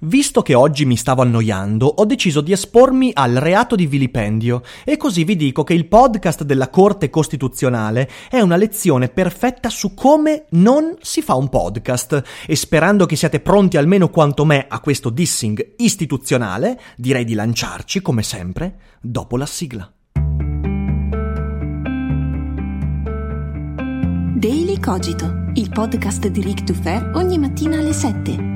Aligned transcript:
Visto 0.00 0.42
che 0.42 0.54
oggi 0.54 0.84
mi 0.84 0.96
stavo 0.96 1.22
annoiando, 1.22 1.86
ho 1.86 2.04
deciso 2.04 2.40
di 2.40 2.52
espormi 2.52 3.10
al 3.14 3.34
reato 3.34 3.74
di 3.76 3.86
vilipendio 3.86 4.62
e 4.84 4.96
così 4.96 5.24
vi 5.24 5.36
dico 5.36 5.64
che 5.64 5.74
il 5.74 5.86
podcast 5.86 6.44
della 6.44 6.68
Corte 6.68 7.10
Costituzionale 7.10 8.08
è 8.30 8.40
una 8.40 8.56
lezione 8.56 9.08
perfetta 9.08 9.68
su 9.68 9.94
come 9.94 10.46
non 10.50 10.96
si 11.00 11.22
fa 11.22 11.34
un 11.34 11.48
podcast 11.48 12.22
e 12.46 12.56
sperando 12.56 13.06
che 13.06 13.16
siate 13.16 13.40
pronti 13.40 13.76
almeno 13.76 14.08
quanto 14.08 14.44
me 14.44 14.66
a 14.68 14.80
questo 14.80 15.10
dissing 15.10 15.74
istituzionale, 15.76 16.80
direi 16.96 17.24
di 17.24 17.34
lanciarci, 17.34 18.00
come 18.00 18.22
sempre, 18.22 18.78
dopo 19.00 19.36
la 19.36 19.46
sigla. 19.46 19.90
Daily 24.36 24.78
Cogito, 24.78 25.50
il 25.54 25.70
podcast 25.70 26.28
di 26.28 26.42
Rick 26.42 26.62
Dufer 26.62 27.12
ogni 27.14 27.38
mattina 27.38 27.78
alle 27.78 27.94
7 27.94 28.55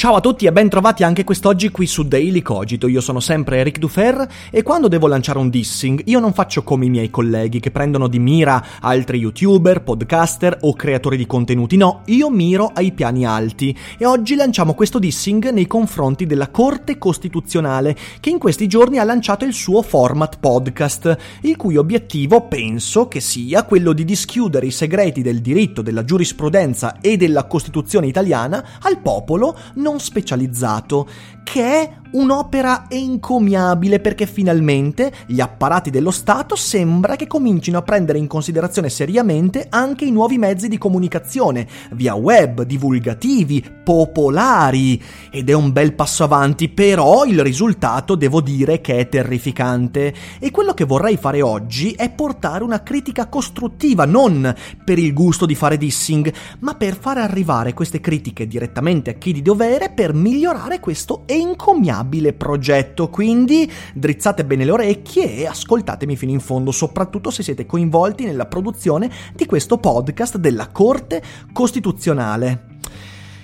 Ciao 0.00 0.14
a 0.14 0.20
tutti 0.22 0.46
e 0.46 0.50
ben 0.50 0.70
trovati 0.70 1.02
anche 1.02 1.24
quest'oggi 1.24 1.68
qui 1.68 1.86
su 1.86 2.04
Daily 2.04 2.40
Cogito. 2.40 2.88
Io 2.88 3.02
sono 3.02 3.20
sempre 3.20 3.58
Eric 3.58 3.76
Dufer 3.76 4.26
e 4.50 4.62
quando 4.62 4.88
devo 4.88 5.06
lanciare 5.06 5.38
un 5.38 5.50
dissing 5.50 6.04
io 6.06 6.20
non 6.20 6.32
faccio 6.32 6.62
come 6.62 6.86
i 6.86 6.88
miei 6.88 7.10
colleghi 7.10 7.60
che 7.60 7.70
prendono 7.70 8.08
di 8.08 8.18
mira 8.18 8.64
altri 8.80 9.18
youtuber, 9.18 9.82
podcaster 9.82 10.56
o 10.62 10.72
creatori 10.72 11.18
di 11.18 11.26
contenuti. 11.26 11.76
No, 11.76 12.00
io 12.06 12.30
miro 12.30 12.70
ai 12.72 12.92
piani 12.92 13.26
alti 13.26 13.76
e 13.98 14.06
oggi 14.06 14.36
lanciamo 14.36 14.72
questo 14.72 14.98
dissing 14.98 15.50
nei 15.50 15.66
confronti 15.66 16.24
della 16.24 16.48
Corte 16.48 16.96
Costituzionale 16.96 17.94
che 18.20 18.30
in 18.30 18.38
questi 18.38 18.66
giorni 18.68 18.96
ha 18.96 19.04
lanciato 19.04 19.44
il 19.44 19.52
suo 19.52 19.82
format 19.82 20.38
podcast, 20.38 21.14
il 21.42 21.56
cui 21.56 21.76
obiettivo 21.76 22.48
penso 22.48 23.06
che 23.06 23.20
sia 23.20 23.64
quello 23.64 23.92
di 23.92 24.06
dischiudere 24.06 24.64
i 24.64 24.70
segreti 24.70 25.20
del 25.20 25.42
diritto, 25.42 25.82
della 25.82 26.06
giurisprudenza 26.06 27.00
e 27.02 27.18
della 27.18 27.44
Costituzione 27.44 28.06
italiana 28.06 28.64
al 28.80 28.96
popolo 28.96 29.54
non 29.74 29.88
non 29.90 29.98
specializzato, 29.98 31.08
che 31.42 31.64
è 31.64 31.99
un'opera 32.12 32.86
encomiabile 32.88 34.00
perché 34.00 34.26
finalmente 34.26 35.12
gli 35.26 35.40
apparati 35.40 35.90
dello 35.90 36.10
Stato 36.10 36.56
sembra 36.56 37.16
che 37.16 37.26
comincino 37.26 37.78
a 37.78 37.82
prendere 37.82 38.18
in 38.18 38.26
considerazione 38.26 38.88
seriamente 38.88 39.66
anche 39.68 40.04
i 40.04 40.10
nuovi 40.10 40.38
mezzi 40.38 40.68
di 40.68 40.78
comunicazione, 40.78 41.66
via 41.92 42.14
web, 42.14 42.62
divulgativi, 42.62 43.64
popolari. 43.84 45.00
Ed 45.30 45.48
è 45.48 45.52
un 45.52 45.72
bel 45.72 45.94
passo 45.94 46.24
avanti, 46.24 46.68
però 46.68 47.24
il 47.24 47.40
risultato 47.42 48.14
devo 48.14 48.40
dire 48.40 48.80
che 48.80 48.98
è 48.98 49.08
terrificante. 49.08 50.12
E 50.38 50.50
quello 50.50 50.74
che 50.74 50.84
vorrei 50.84 51.16
fare 51.16 51.42
oggi 51.42 51.92
è 51.92 52.10
portare 52.10 52.64
una 52.64 52.82
critica 52.82 53.28
costruttiva, 53.28 54.04
non 54.04 54.52
per 54.84 54.98
il 54.98 55.12
gusto 55.12 55.46
di 55.46 55.54
fare 55.54 55.76
dissing, 55.76 56.32
ma 56.60 56.74
per 56.74 56.96
fare 56.98 57.20
arrivare 57.20 57.74
queste 57.74 58.00
critiche 58.00 58.46
direttamente 58.46 59.10
a 59.10 59.14
chi 59.14 59.32
di 59.32 59.42
dovere 59.42 59.90
per 59.90 60.12
migliorare 60.12 60.80
questo 60.80 61.22
encomiabile 61.26 61.99
formidabile 62.00 62.32
progetto, 62.32 63.08
quindi 63.08 63.70
drizzate 63.94 64.44
bene 64.44 64.64
le 64.64 64.70
orecchie 64.70 65.36
e 65.36 65.46
ascoltatemi 65.46 66.16
fino 66.16 66.32
in 66.32 66.40
fondo, 66.40 66.70
soprattutto 66.70 67.30
se 67.30 67.42
siete 67.42 67.66
coinvolti 67.66 68.24
nella 68.24 68.46
produzione 68.46 69.10
di 69.34 69.46
questo 69.46 69.78
podcast 69.78 70.36
della 70.38 70.68
Corte 70.68 71.22
Costituzionale. 71.52 72.66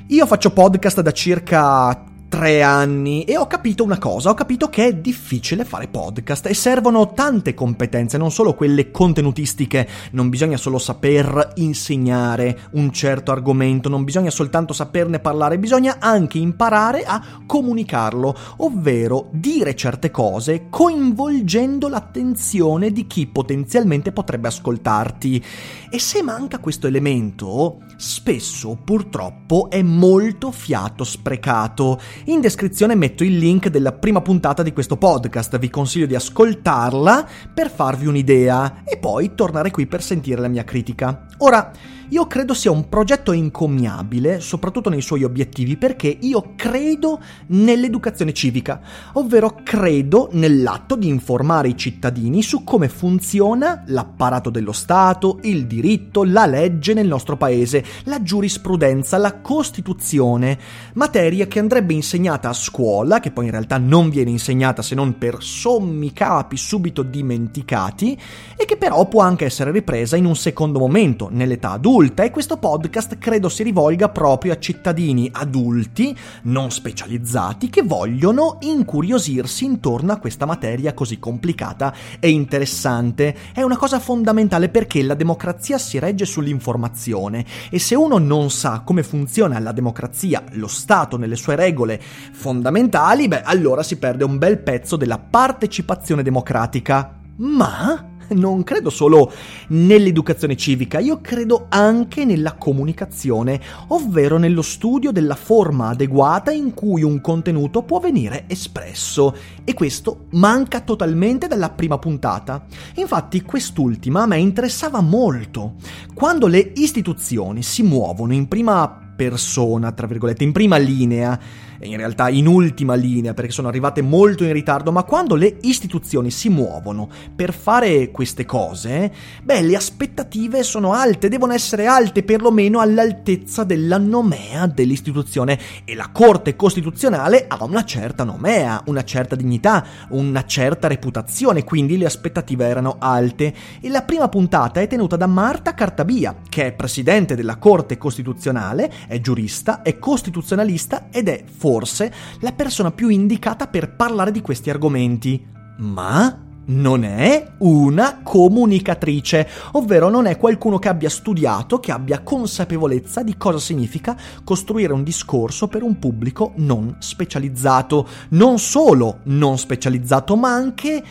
Io 0.09 0.27
faccio 0.27 0.50
podcast 0.50 1.00
da 1.00 1.12
circa 1.12 2.05
tre 2.28 2.62
anni 2.62 3.25
e 3.25 3.37
ho 3.37 3.47
capito 3.47 3.84
una 3.84 3.98
cosa, 3.98 4.31
ho 4.31 4.34
capito 4.34 4.69
che 4.69 4.87
è 4.87 4.94
difficile 4.94 5.64
fare 5.64 5.88
podcast 5.88 6.47
e 6.47 6.54
servono 6.54 7.12
tante 7.12 7.54
competenze, 7.54 8.19
non 8.19 8.31
solo 8.31 8.54
quelle 8.54 8.91
contenutistiche, 8.91 9.88
non 10.12 10.28
bisogna 10.28 10.56
solo 10.56 10.78
saper 10.78 11.53
insegnare 11.56 12.69
un 12.72 12.92
certo 12.92 13.32
argomento, 13.32 13.88
non 13.88 14.04
bisogna 14.04 14.31
soltanto 14.31 14.72
saperne 14.72 15.20
parlare, 15.20 15.59
bisogna 15.59 15.97
anche 15.98 16.38
imparare 16.38 17.04
a 17.04 17.22
comunicarlo, 17.47 18.37
ovvero 18.58 19.28
dire 19.32 19.75
certe 19.75 20.10
cose 20.10 20.66
coinvolgendo 20.69 21.88
l'attenzione 21.88 22.91
di 22.91 23.06
chi 23.06 23.26
potenzialmente 23.26 24.12
potrebbe 24.12 24.48
ascoltarti. 24.48 25.44
E 25.91 25.98
se 25.98 26.22
manca 26.22 26.58
questo 26.58 26.87
elemento, 26.87 27.78
spesso 27.97 28.76
purtroppo 28.82 29.70
è 29.70 29.81
molto 29.82 30.50
fiato 30.50 31.04
sprecato 31.04 32.00
in 32.25 32.41
descrizione 32.41 32.94
metto 32.94 33.25
il 33.25 33.38
link 33.38 33.69
della 33.69 33.93
prima 33.93 34.21
puntata 34.21 34.62
di 34.62 34.72
questo 34.72 34.97
podcast, 34.97 35.59
vi 35.59 35.71
consiglio 35.71 36.06
di 36.06 36.15
ascoltarla 36.15 37.28
per 37.54 37.71
farvi 37.71 38.06
un'idea 38.06 38.82
e 38.84 38.97
poi 38.97 39.34
tornare 39.34 39.71
qui 39.71 39.87
per 39.87 40.03
sentire 40.03 40.41
la 40.41 40.49
mia 40.49 40.65
critica. 40.65 41.26
Ora, 41.38 41.70
io 42.10 42.28
credo 42.28 42.54
sia 42.54 42.70
un 42.70 42.88
progetto 42.88 43.32
encomiabile, 43.32 44.38
soprattutto 44.38 44.88
nei 44.88 45.00
suoi 45.00 45.24
obiettivi, 45.24 45.76
perché 45.76 46.16
io 46.20 46.52
credo 46.54 47.20
nell'educazione 47.48 48.32
civica, 48.32 48.80
ovvero 49.14 49.58
credo 49.64 50.28
nell'atto 50.30 50.94
di 50.94 51.08
informare 51.08 51.66
i 51.66 51.76
cittadini 51.76 52.42
su 52.42 52.62
come 52.62 52.88
funziona 52.88 53.82
l'apparato 53.86 54.50
dello 54.50 54.70
Stato, 54.70 55.41
il 55.42 55.66
diritto, 55.66 56.22
la 56.22 56.46
legge 56.46 56.94
nel 56.94 57.08
nostro 57.08 57.36
paese, 57.36 57.84
la 58.04 58.22
giurisprudenza, 58.22 59.16
la 59.19 59.41
Costituzione, 59.41 60.58
materia 60.94 61.48
che 61.48 61.58
andrebbe 61.58 61.92
insegnata 61.92 62.48
a 62.48 62.52
scuola, 62.52 63.19
che 63.19 63.32
poi 63.32 63.46
in 63.46 63.50
realtà 63.50 63.78
non 63.78 64.10
viene 64.10 64.30
insegnata 64.30 64.80
se 64.80 64.94
non 64.94 65.19
per 65.19 65.38
sommi 65.41 66.12
capi 66.12 66.56
subito 66.56 67.02
dimenticati, 67.02 68.16
e 68.56 68.64
che 68.64 68.76
però 68.76 69.08
può 69.08 69.22
anche 69.22 69.44
essere 69.44 69.72
ripresa 69.72 70.14
in 70.14 70.25
un 70.25 70.37
secondo 70.37 70.78
momento, 70.78 71.25
nell'età 71.31 71.73
adulta 71.73 72.23
e 72.23 72.31
questo 72.31 72.56
podcast 72.56 73.19
credo 73.19 73.49
si 73.49 73.62
rivolga 73.62 74.08
proprio 74.08 74.52
a 74.52 74.58
cittadini 74.58 75.28
adulti, 75.32 76.17
non 76.43 76.70
specializzati, 76.70 77.69
che 77.69 77.82
vogliono 77.82 78.58
incuriosirsi 78.61 79.64
intorno 79.64 80.12
a 80.12 80.19
questa 80.19 80.46
materia 80.46 80.94
così 80.94 81.19
complicata 81.19 81.93
e 82.20 82.31
interessante. 82.31 83.37
È 83.52 83.62
una 83.62 83.76
cosa 83.76 83.99
fondamentale 83.99 84.69
perché 84.69 85.02
la 85.02 85.14
democrazia 85.14 85.78
si 85.78 85.99
regge 85.99 86.25
sull'informazione 86.25 87.44
e 87.70 87.78
se 87.78 87.94
uno 87.94 88.19
non 88.19 88.50
sa 88.50 88.82
come 88.84 89.02
funziona 89.02 89.58
la 89.58 89.73
democrazia, 89.73 90.43
lo 90.52 90.67
Stato 90.67 91.17
nelle 91.17 91.37
sue 91.37 91.56
regole 91.56 92.00
fondamentali, 92.32 93.28
beh 93.28 93.43
allora 93.43 93.82
si 93.82 93.99
perde 93.99 94.25
un 94.25 94.38
bel 94.38 94.58
pezzo 94.58 94.96
della 94.96 95.19
partecipazione 95.19 96.23
democratica. 96.23 97.19
Ma 97.38 98.14
Non 98.37 98.64
credo 98.64 98.90
solo 98.90 99.32
nell'educazione 99.69 100.56
civica, 100.56 100.99
io 100.99 101.20
credo 101.20 101.67
anche 101.69 102.25
nella 102.25 102.55
comunicazione, 102.55 103.61
ovvero 103.88 104.38
nello 104.38 104.62
studio 104.62 105.12
della 105.12 105.34
forma 105.34 105.88
adeguata 105.88 106.50
in 106.50 106.75
cui 106.75 107.02
un 107.02 107.20
contenuto 107.20 107.82
può 107.82 108.00
venire 108.00 108.44
espresso. 108.49 109.34
E 109.64 109.75
questo 109.75 110.26
manca 110.31 110.81
totalmente 110.81 111.46
dalla 111.46 111.70
prima 111.70 111.99
puntata. 111.99 112.67
Infatti 112.96 113.43
quest'ultima 113.43 114.23
a 114.23 114.26
me 114.26 114.38
interessava 114.38 115.00
molto. 115.00 115.75
Quando 116.14 116.46
le 116.46 116.73
istituzioni 116.76 117.62
si 117.62 117.82
muovono 117.82 118.32
in 118.32 118.49
prima 118.49 119.05
persona, 119.17 119.93
tra 119.93 120.06
virgolette, 120.06 120.44
in 120.44 120.52
prima 120.52 120.76
linea, 120.76 121.38
in 121.81 121.96
realtà 121.96 122.28
in 122.28 122.46
ultima 122.46 122.94
linea 122.94 123.34
perché 123.34 123.52
sono 123.52 123.69
arrivate 123.69 124.02
molto 124.02 124.44
in 124.44 124.52
ritardo, 124.52 124.93
ma 124.93 125.02
quando 125.02 125.34
le 125.34 125.58
istituzioni 125.62 126.31
si 126.31 126.49
muovono 126.49 127.08
per 127.34 127.52
fare 127.52 128.11
queste 128.11 128.44
cose, 128.44 129.12
beh, 129.43 129.62
le 129.62 129.76
aspettative 129.76 130.62
sono 130.62 130.93
alte, 130.93 131.28
devono 131.28 131.52
essere 131.52 131.87
alte 131.87 132.23
perlomeno 132.23 132.81
all'altezza 132.81 133.64
della 133.64 133.99
nomea 133.99 134.67
dell'istituzione. 134.67 135.58
E 135.84 135.94
la 135.94 136.11
Corte 136.12 136.56
Costituzionale 136.56 137.46
ha 137.49 137.62
una 137.64 137.84
certa 137.84 138.25
nomea, 138.25 138.82
una 138.87 139.05
certa 139.05 139.37
dignità, 139.37 139.84
una 140.11 140.44
certa 140.44 140.88
reputazione, 140.88 141.64
quindi 141.64 141.99
le 141.99 142.06
aspettative 142.06 142.67
erano 142.67 142.96
alte. 142.99 143.55
E 143.81 143.88
la 143.88 144.02
prima 144.02 144.28
puntata 144.28 144.81
è 144.81 144.87
tenuta 144.87 145.17
da 145.17 145.26
Marta 145.26 145.75
Cartabia, 145.75 146.37
che 146.49 146.67
è 146.67 146.73
presidente 146.73 147.34
della 147.34 147.56
Corte 147.56 147.99
Costituzionale, 147.99 148.93
è 149.06 149.20
giurista, 149.20 149.82
è 149.82 149.99
costituzionalista 149.99 151.08
ed 151.11 151.28
è 151.28 151.43
forse 151.66 152.12
la 152.42 152.52
persona 152.52 152.92
più 152.92 153.08
indicata 153.08 153.66
per 153.66 153.96
parlare 153.96 154.30
di 154.30 154.40
questi 154.40 154.70
argomenti. 154.70 155.44
Ma 155.78 156.44
non 156.66 157.02
è 157.02 157.54
una 157.58 158.20
comunicatrice, 158.22 159.48
ovvero 159.72 160.08
non 160.08 160.26
è 160.26 160.36
qualcuno 160.36 160.78
che 160.78 160.88
abbia 160.88 161.10
studiato, 161.10 161.80
che 161.80 161.90
abbia 161.90 162.20
consapevolezza 162.20 163.24
di 163.24 163.36
cosa 163.36 163.58
significa 163.58 164.16
costruire 164.44 164.92
un 164.92 165.02
discorso 165.02 165.66
per 165.66 165.82
un 165.82 165.98
pubblico 165.98 166.52
non 166.58 166.98
specializzato. 167.00 168.06
Non 168.28 168.60
solo 168.60 169.18
non 169.24 169.58
specializzato, 169.58 170.36
ma 170.36 170.52
anche 170.52 171.02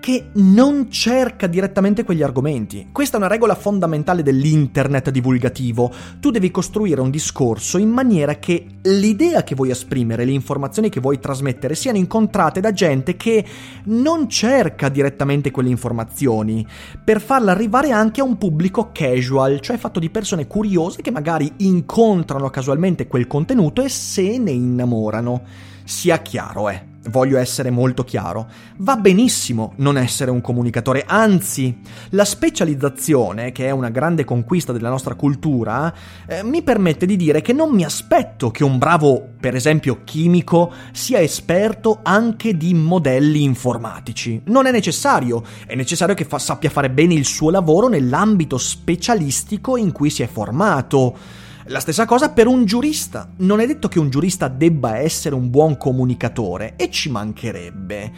che 0.00 0.30
non 0.32 0.90
cerca 0.90 1.46
direttamente 1.46 2.02
quegli 2.02 2.22
argomenti. 2.22 2.88
Questa 2.90 3.16
è 3.16 3.20
una 3.20 3.28
regola 3.28 3.54
fondamentale 3.54 4.22
dell'internet 4.22 5.10
divulgativo. 5.10 5.92
Tu 6.18 6.30
devi 6.30 6.50
costruire 6.50 7.00
un 7.00 7.10
discorso 7.10 7.78
in 7.78 7.90
maniera 7.90 8.36
che 8.36 8.66
l'idea 8.82 9.44
che 9.44 9.54
vuoi 9.54 9.70
esprimere, 9.70 10.24
le 10.24 10.32
informazioni 10.32 10.88
che 10.88 11.00
vuoi 11.00 11.20
trasmettere 11.20 11.74
siano 11.74 11.98
incontrate 11.98 12.60
da 12.60 12.72
gente 12.72 13.16
che 13.16 13.44
non 13.84 14.28
cerca 14.28 14.88
direttamente 14.88 15.50
quelle 15.50 15.68
informazioni, 15.68 16.66
per 17.04 17.20
farla 17.20 17.52
arrivare 17.52 17.90
anche 17.90 18.20
a 18.20 18.24
un 18.24 18.38
pubblico 18.38 18.90
casual, 18.92 19.60
cioè 19.60 19.76
fatto 19.76 20.00
di 20.00 20.10
persone 20.10 20.46
curiose 20.46 21.02
che 21.02 21.10
magari 21.10 21.52
incontrano 21.58 22.48
casualmente 22.50 23.06
quel 23.06 23.26
contenuto 23.26 23.82
e 23.82 23.88
se 23.88 24.38
ne 24.38 24.50
innamorano. 24.50 25.42
Sia 25.84 26.18
chiaro, 26.18 26.68
eh 26.68 26.89
voglio 27.08 27.38
essere 27.38 27.70
molto 27.70 28.04
chiaro, 28.04 28.48
va 28.78 28.96
benissimo 28.96 29.72
non 29.76 29.96
essere 29.96 30.30
un 30.30 30.40
comunicatore, 30.40 31.04
anzi, 31.06 31.78
la 32.10 32.24
specializzazione, 32.24 33.52
che 33.52 33.66
è 33.66 33.70
una 33.70 33.88
grande 33.88 34.24
conquista 34.24 34.72
della 34.72 34.90
nostra 34.90 35.14
cultura, 35.14 35.92
eh, 36.26 36.42
mi 36.42 36.62
permette 36.62 37.06
di 37.06 37.16
dire 37.16 37.40
che 37.40 37.52
non 37.52 37.70
mi 37.70 37.84
aspetto 37.84 38.50
che 38.50 38.64
un 38.64 38.78
bravo, 38.78 39.28
per 39.40 39.54
esempio, 39.54 40.00
chimico 40.04 40.72
sia 40.92 41.20
esperto 41.20 42.00
anche 42.02 42.56
di 42.56 42.74
modelli 42.74 43.42
informatici. 43.42 44.42
Non 44.46 44.66
è 44.66 44.70
necessario, 44.70 45.42
è 45.66 45.74
necessario 45.74 46.14
che 46.14 46.24
fa- 46.24 46.38
sappia 46.38 46.70
fare 46.70 46.90
bene 46.90 47.14
il 47.14 47.24
suo 47.24 47.50
lavoro 47.50 47.88
nell'ambito 47.88 48.58
specialistico 48.58 49.76
in 49.76 49.92
cui 49.92 50.10
si 50.10 50.22
è 50.22 50.26
formato. 50.26 51.48
La 51.70 51.78
stessa 51.78 52.04
cosa 52.04 52.30
per 52.30 52.48
un 52.48 52.64
giurista. 52.64 53.30
Non 53.36 53.60
è 53.60 53.66
detto 53.66 53.86
che 53.86 54.00
un 54.00 54.10
giurista 54.10 54.48
debba 54.48 54.98
essere 54.98 55.36
un 55.36 55.50
buon 55.50 55.76
comunicatore, 55.76 56.74
e 56.74 56.90
ci 56.90 57.10
mancherebbe. 57.10 58.10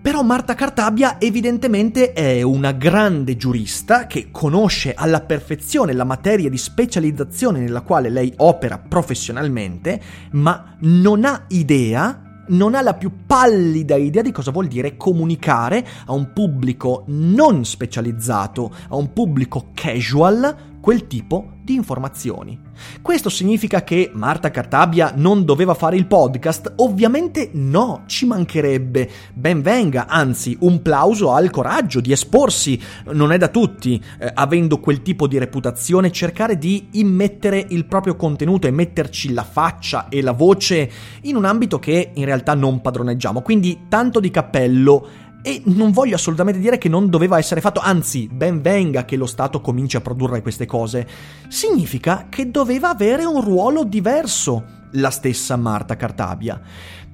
Però 0.00 0.22
Marta 0.22 0.54
Cartabia 0.54 1.18
evidentemente 1.18 2.12
è 2.12 2.42
una 2.42 2.70
grande 2.70 3.36
giurista 3.36 4.06
che 4.06 4.28
conosce 4.30 4.94
alla 4.94 5.20
perfezione 5.20 5.94
la 5.94 6.04
materia 6.04 6.48
di 6.48 6.56
specializzazione 6.56 7.58
nella 7.58 7.80
quale 7.80 8.08
lei 8.08 8.32
opera 8.36 8.78
professionalmente, 8.78 10.00
ma 10.32 10.76
non 10.82 11.24
ha 11.24 11.46
idea 11.48 12.20
non 12.48 12.76
ha 12.76 12.80
la 12.80 12.94
più 12.94 13.10
pallida 13.26 13.96
idea 13.96 14.22
di 14.22 14.30
cosa 14.30 14.52
vuol 14.52 14.68
dire 14.68 14.96
comunicare 14.96 15.84
a 16.06 16.12
un 16.12 16.32
pubblico 16.32 17.02
non 17.08 17.64
specializzato, 17.64 18.72
a 18.88 18.94
un 18.94 19.12
pubblico 19.12 19.70
casual, 19.74 20.76
quel 20.80 21.08
tipo 21.08 21.54
di 21.64 21.74
informazioni. 21.74 22.65
Questo 23.02 23.28
significa 23.28 23.84
che 23.84 24.10
Marta 24.12 24.50
Cartabia 24.50 25.12
non 25.16 25.44
doveva 25.44 25.74
fare 25.74 25.96
il 25.96 26.06
podcast? 26.06 26.74
Ovviamente 26.76 27.50
no, 27.52 28.02
ci 28.06 28.26
mancherebbe. 28.26 29.08
Ben 29.34 29.62
venga, 29.62 30.06
anzi, 30.06 30.56
un 30.60 30.82
plauso 30.82 31.32
al 31.32 31.50
coraggio 31.50 32.00
di 32.00 32.12
esporsi. 32.12 32.80
Non 33.12 33.32
è 33.32 33.38
da 33.38 33.48
tutti, 33.48 34.02
eh, 34.18 34.30
avendo 34.34 34.80
quel 34.80 35.02
tipo 35.02 35.26
di 35.26 35.38
reputazione, 35.38 36.10
cercare 36.10 36.58
di 36.58 36.88
immettere 36.92 37.64
il 37.68 37.86
proprio 37.86 38.16
contenuto 38.16 38.66
e 38.66 38.70
metterci 38.70 39.32
la 39.32 39.44
faccia 39.44 40.08
e 40.08 40.22
la 40.22 40.32
voce 40.32 40.90
in 41.22 41.36
un 41.36 41.44
ambito 41.44 41.78
che 41.78 42.10
in 42.14 42.24
realtà 42.24 42.54
non 42.54 42.80
padroneggiamo. 42.80 43.42
Quindi 43.42 43.84
tanto 43.88 44.20
di 44.20 44.30
cappello 44.30 45.24
e 45.46 45.62
non 45.66 45.92
voglio 45.92 46.16
assolutamente 46.16 46.58
dire 46.58 46.76
che 46.76 46.88
non 46.88 47.08
doveva 47.08 47.38
essere 47.38 47.60
fatto, 47.60 47.78
anzi, 47.78 48.26
ben 48.26 48.60
venga 48.60 49.04
che 49.04 49.14
lo 49.14 49.26
Stato 49.26 49.60
cominci 49.60 49.96
a 49.96 50.00
produrre 50.00 50.42
queste 50.42 50.66
cose. 50.66 51.06
Significa 51.46 52.26
che 52.28 52.50
doveva 52.50 52.88
avere 52.88 53.24
un 53.24 53.40
ruolo 53.40 53.84
diverso 53.84 54.64
la 54.94 55.10
stessa 55.10 55.54
Marta 55.54 55.94
Cartabia. 55.94 56.60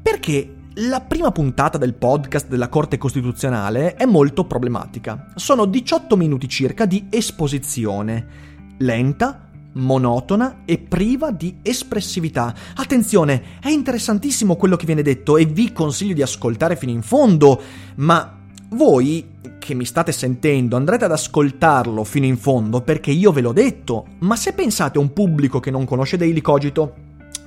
Perché 0.00 0.54
la 0.76 1.02
prima 1.02 1.30
puntata 1.30 1.76
del 1.76 1.92
podcast 1.92 2.48
della 2.48 2.70
Corte 2.70 2.96
Costituzionale 2.96 3.96
è 3.96 4.06
molto 4.06 4.46
problematica. 4.46 5.26
Sono 5.34 5.66
18 5.66 6.16
minuti 6.16 6.48
circa 6.48 6.86
di 6.86 7.08
esposizione, 7.10 8.26
lenta, 8.78 9.50
monotona 9.74 10.62
e 10.64 10.78
priva 10.78 11.30
di 11.30 11.56
espressività. 11.62 12.54
Attenzione, 12.74 13.58
è 13.60 13.68
interessantissimo 13.68 14.56
quello 14.56 14.76
che 14.76 14.86
viene 14.86 15.02
detto 15.02 15.36
e 15.36 15.44
vi 15.44 15.72
consiglio 15.72 16.14
di 16.14 16.22
ascoltare 16.22 16.76
fino 16.76 16.92
in 16.92 17.02
fondo, 17.02 17.60
ma 17.96 18.38
voi 18.70 19.28
che 19.58 19.74
mi 19.74 19.84
state 19.84 20.10
sentendo 20.10 20.76
andrete 20.76 21.04
ad 21.04 21.12
ascoltarlo 21.12 22.02
fino 22.02 22.26
in 22.26 22.36
fondo 22.36 22.80
perché 22.80 23.12
io 23.12 23.30
ve 23.30 23.40
l'ho 23.40 23.52
detto, 23.52 24.06
ma 24.20 24.34
se 24.34 24.52
pensate 24.54 24.98
a 24.98 25.00
un 25.00 25.12
pubblico 25.12 25.60
che 25.60 25.70
non 25.70 25.84
conosce 25.84 26.16
Daily 26.16 26.40
Cogito, 26.40 26.94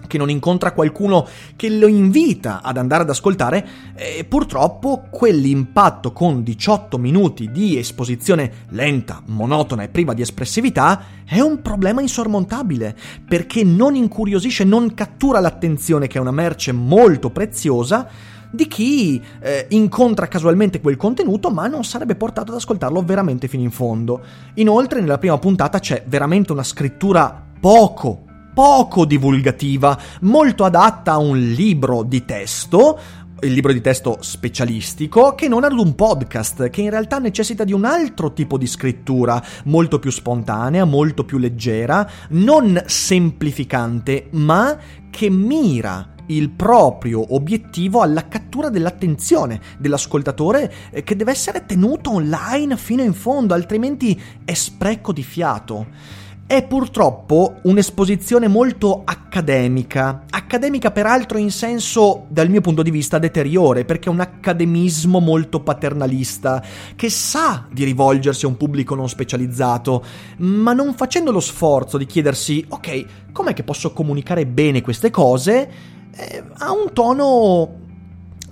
che 0.08 0.18
non 0.18 0.30
incontra 0.30 0.72
qualcuno 0.72 1.28
che 1.56 1.70
lo 1.70 1.88
invita 1.88 2.62
ad 2.62 2.78
andare 2.78 3.04
ad 3.04 3.10
ascoltare, 3.10 3.68
e 3.96 4.26
purtroppo 4.26 5.08
quell'impatto 5.10 6.12
con 6.12 6.44
18 6.44 6.98
minuti 6.98 7.52
di 7.52 7.78
esposizione 7.78 8.66
lenta, 8.70 9.22
monotona 9.26 9.84
e 9.84 9.90
priva 9.90 10.14
di 10.14 10.22
espressività 10.22 11.04
è 11.26 11.40
un 11.40 11.62
problema 11.62 12.02
insormontabile, 12.02 12.96
perché 13.28 13.64
non 13.64 13.96
incuriosisce, 13.96 14.64
non 14.64 14.94
cattura 14.94 15.40
l'attenzione 15.40 16.08
che 16.08 16.18
è 16.18 16.22
una 16.22 16.32
merce 16.32 16.72
molto 16.72 17.30
preziosa 17.30 18.08
di 18.56 18.68
chi 18.68 19.22
eh, 19.42 19.68
incontra 19.72 20.28
casualmente 20.28 20.80
quel 20.80 20.96
contenuto 20.96 21.52
ma 21.52 21.68
non 21.68 21.84
sarebbe 21.84 22.16
portato 22.16 22.52
ad 22.52 22.58
ascoltarlo 22.58 23.02
veramente 23.02 23.48
fino 23.48 23.64
in 23.64 23.72
fondo. 23.72 24.24
Inoltre 24.56 25.02
nella 25.02 25.18
prima 25.18 25.38
puntata 25.38 25.80
c'è 25.80 26.04
veramente 26.08 26.52
una 26.52 26.64
scrittura 26.64 27.44
poco 27.60 28.25
poco 28.56 29.04
divulgativa, 29.04 30.00
molto 30.22 30.64
adatta 30.64 31.12
a 31.12 31.18
un 31.18 31.38
libro 31.38 32.04
di 32.04 32.24
testo, 32.24 32.98
il 33.42 33.52
libro 33.52 33.74
di 33.74 33.82
testo 33.82 34.20
specialistico 34.22 35.36
che 35.36 35.50
non 35.50 35.66
ad 35.66 35.74
un 35.74 35.94
podcast 35.94 36.70
che 36.70 36.80
in 36.80 36.90
realtà 36.90 37.20
necessita 37.20 37.66
di 37.66 37.74
un 37.74 37.84
altro 37.84 38.32
tipo 38.32 38.58
di 38.58 38.66
scrittura 38.66 39.44
molto 39.66 40.00
più 40.00 40.10
spontanea, 40.10 40.86
molto 40.86 41.26
più 41.26 41.38
leggera, 41.38 42.10
non 42.30 42.82
semplificante, 42.86 44.30
ma 44.32 44.78
che 45.10 45.30
mira 45.30 46.14
il 46.28 46.50
proprio 46.50 47.36
obiettivo 47.36 48.02
alla 48.02 48.30
cattura 48.30 48.70
dell'attenzione 48.70 49.60
dell'ascoltatore 49.78 50.74
eh, 50.92 51.04
che 51.04 51.18
deve 51.18 51.32
essere 51.32 51.66
tenuto 51.66 52.14
online 52.14 52.78
fino 52.78 53.04
in 53.04 53.14
fondo, 53.14 53.54
altrimenti 53.54 54.20
è 54.46 54.54
spreco 54.54 55.12
di 55.12 55.24
fiato. 55.24 56.24
È 56.48 56.64
purtroppo 56.64 57.56
un'esposizione 57.64 58.48
molto 58.48 59.02
accademica, 59.04 60.26
accademica 60.30 60.92
peraltro 60.92 61.40
in 61.40 61.50
senso, 61.50 62.28
dal 62.28 62.52
mio 62.52 62.62
punto 62.62 62.84
di 62.84 62.92
vista, 62.92 63.18
deteriore, 63.18 63.84
perché 63.84 64.10
è 64.10 64.12
un 64.12 64.20
accademismo 64.20 65.20
molto 65.20 65.62
paternalista, 65.62 66.64
che 66.96 67.10
sa 67.10 67.66
di 67.72 67.84
rivolgersi 67.84 68.46
a 68.46 68.50
un 68.50 68.58
pubblico 68.58 68.94
non 68.94 69.10
specializzato, 69.10 70.06
ma 70.38 70.74
non 70.74 70.94
facendo 70.94 71.32
lo 71.32 71.40
sforzo 71.40 71.98
di 71.98 72.06
chiedersi, 72.06 72.64
ok, 72.70 73.32
com'è 73.32 73.54
che 73.54 73.64
posso 73.64 73.92
comunicare 73.92 74.46
bene 74.46 74.84
queste 74.84 75.10
cose, 75.10 75.72
eh, 76.16 76.44
ha 76.60 76.72
un 76.72 76.94
tono 76.94 77.85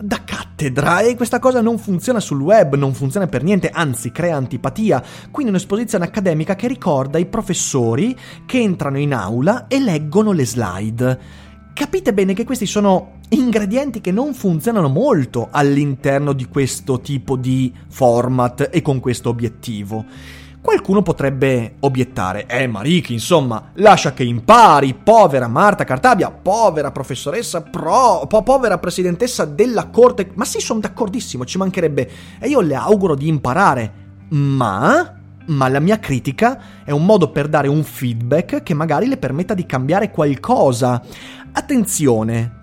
da 0.04 0.22
cattedra 0.26 1.00
e 1.00 1.16
questa 1.16 1.40
cosa 1.40 1.62
non 1.62 1.78
funziona 1.78 2.20
sul 2.20 2.42
web, 2.42 2.76
non 2.76 2.94
funziona 2.94 3.28
per 3.28 3.42
niente, 3.42 3.70
anzi 3.70 4.12
crea 4.12 4.36
antipatia. 4.36 5.02
Quindi 5.32 5.52
un'esposizione 5.52 6.04
accademica 6.04 6.56
che 6.56 6.68
ricorda 6.68 7.18
i 7.18 7.26
professori 7.26 8.18
che 8.46 8.60
entrano 8.60 8.98
in 8.98 9.14
aula 9.14 9.68
e 9.68 9.80
leggono 9.80 10.34
le 10.34 10.46
slide. 10.46 11.20
Capite 11.74 12.14
bene 12.14 12.34
che 12.34 12.44
questi 12.44 12.66
sono 12.66 13.20
ingredienti 13.30 14.02
che 14.02 14.12
non 14.12 14.34
funzionano 14.34 14.90
molto 14.90 15.48
all'interno 15.50 16.34
di 16.34 16.48
questo 16.48 17.00
tipo 17.00 17.38
di 17.38 17.74
format 17.88 18.70
e 18.72 18.82
con 18.82 19.00
questo 19.00 19.30
obiettivo. 19.30 20.06
Qualcuno 20.64 21.02
potrebbe 21.02 21.76
obiettare, 21.82 22.48
eh 22.48 22.68
Mariki, 22.68 23.12
insomma, 23.12 23.72
lascia 23.74 24.14
che 24.14 24.24
impari, 24.24 24.94
povera 24.94 25.50
Marta 25.50 25.84
Cartabia, 25.84 26.32
povera 26.32 26.90
professoressa, 26.90 27.62
pro, 27.62 28.26
po- 28.30 28.44
povera 28.44 28.78
presidentessa 28.78 29.44
della 29.44 29.88
corte, 29.88 30.32
ma 30.36 30.46
sì, 30.46 30.62
sono 30.62 30.80
d'accordissimo, 30.80 31.44
ci 31.44 31.58
mancherebbe, 31.58 32.10
e 32.40 32.48
io 32.48 32.62
le 32.62 32.76
auguro 32.76 33.14
di 33.14 33.28
imparare, 33.28 33.94
ma... 34.30 35.18
Ma 35.46 35.68
la 35.68 35.82
mia 35.82 36.00
critica 36.00 36.58
è 36.86 36.92
un 36.92 37.04
modo 37.04 37.30
per 37.30 37.50
dare 37.50 37.68
un 37.68 37.84
feedback 37.84 38.64
che 38.64 38.74
magari 38.74 39.08
le 39.08 39.18
permetta 39.18 39.54
di 39.54 39.66
cambiare 39.66 40.10
qualcosa. 40.10 41.02
Attenzione, 41.52 42.63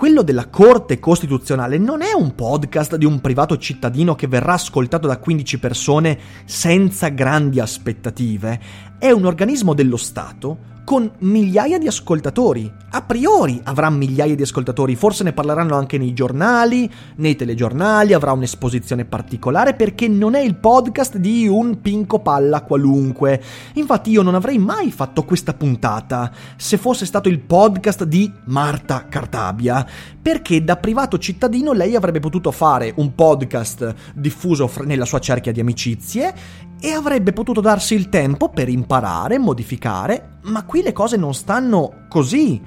quello 0.00 0.22
della 0.22 0.48
Corte 0.48 0.98
Costituzionale 0.98 1.76
non 1.76 2.00
è 2.00 2.14
un 2.14 2.34
podcast 2.34 2.96
di 2.96 3.04
un 3.04 3.20
privato 3.20 3.58
cittadino 3.58 4.14
che 4.14 4.28
verrà 4.28 4.54
ascoltato 4.54 5.06
da 5.06 5.18
15 5.18 5.58
persone 5.58 6.18
senza 6.46 7.08
grandi 7.08 7.60
aspettative, 7.60 8.58
è 8.98 9.10
un 9.10 9.26
organismo 9.26 9.74
dello 9.74 9.98
Stato 9.98 10.78
con 10.86 11.12
migliaia 11.18 11.76
di 11.76 11.86
ascoltatori. 11.86 12.72
A 12.92 13.02
priori 13.02 13.60
avrà 13.62 13.88
migliaia 13.88 14.34
di 14.34 14.42
ascoltatori, 14.42 14.96
forse 14.96 15.22
ne 15.22 15.32
parleranno 15.32 15.76
anche 15.76 15.96
nei 15.96 16.12
giornali, 16.12 16.90
nei 17.16 17.36
telegiornali, 17.36 18.12
avrà 18.12 18.32
un'esposizione 18.32 19.04
particolare 19.04 19.74
perché 19.74 20.08
non 20.08 20.34
è 20.34 20.40
il 20.40 20.56
podcast 20.56 21.16
di 21.16 21.46
un 21.46 21.80
pinco 21.80 22.18
palla 22.18 22.62
qualunque. 22.62 23.40
Infatti 23.74 24.10
io 24.10 24.22
non 24.22 24.34
avrei 24.34 24.58
mai 24.58 24.90
fatto 24.90 25.22
questa 25.22 25.54
puntata 25.54 26.32
se 26.56 26.78
fosse 26.78 27.06
stato 27.06 27.28
il 27.28 27.38
podcast 27.38 28.02
di 28.02 28.28
Marta 28.46 29.06
Cartabia, 29.08 29.86
perché 30.20 30.64
da 30.64 30.76
privato 30.76 31.16
cittadino 31.16 31.70
lei 31.70 31.94
avrebbe 31.94 32.18
potuto 32.18 32.50
fare 32.50 32.92
un 32.96 33.14
podcast 33.14 33.94
diffuso 34.14 34.68
nella 34.82 35.04
sua 35.04 35.20
cerchia 35.20 35.52
di 35.52 35.60
amicizie 35.60 36.34
e 36.80 36.92
avrebbe 36.92 37.32
potuto 37.32 37.60
darsi 37.60 37.94
il 37.94 38.08
tempo 38.08 38.48
per 38.48 38.68
imparare, 38.68 39.38
modificare, 39.38 40.38
ma 40.42 40.64
qui 40.64 40.82
le 40.82 40.92
cose 40.92 41.16
non 41.16 41.34
stanno 41.34 42.06
così. 42.08 42.60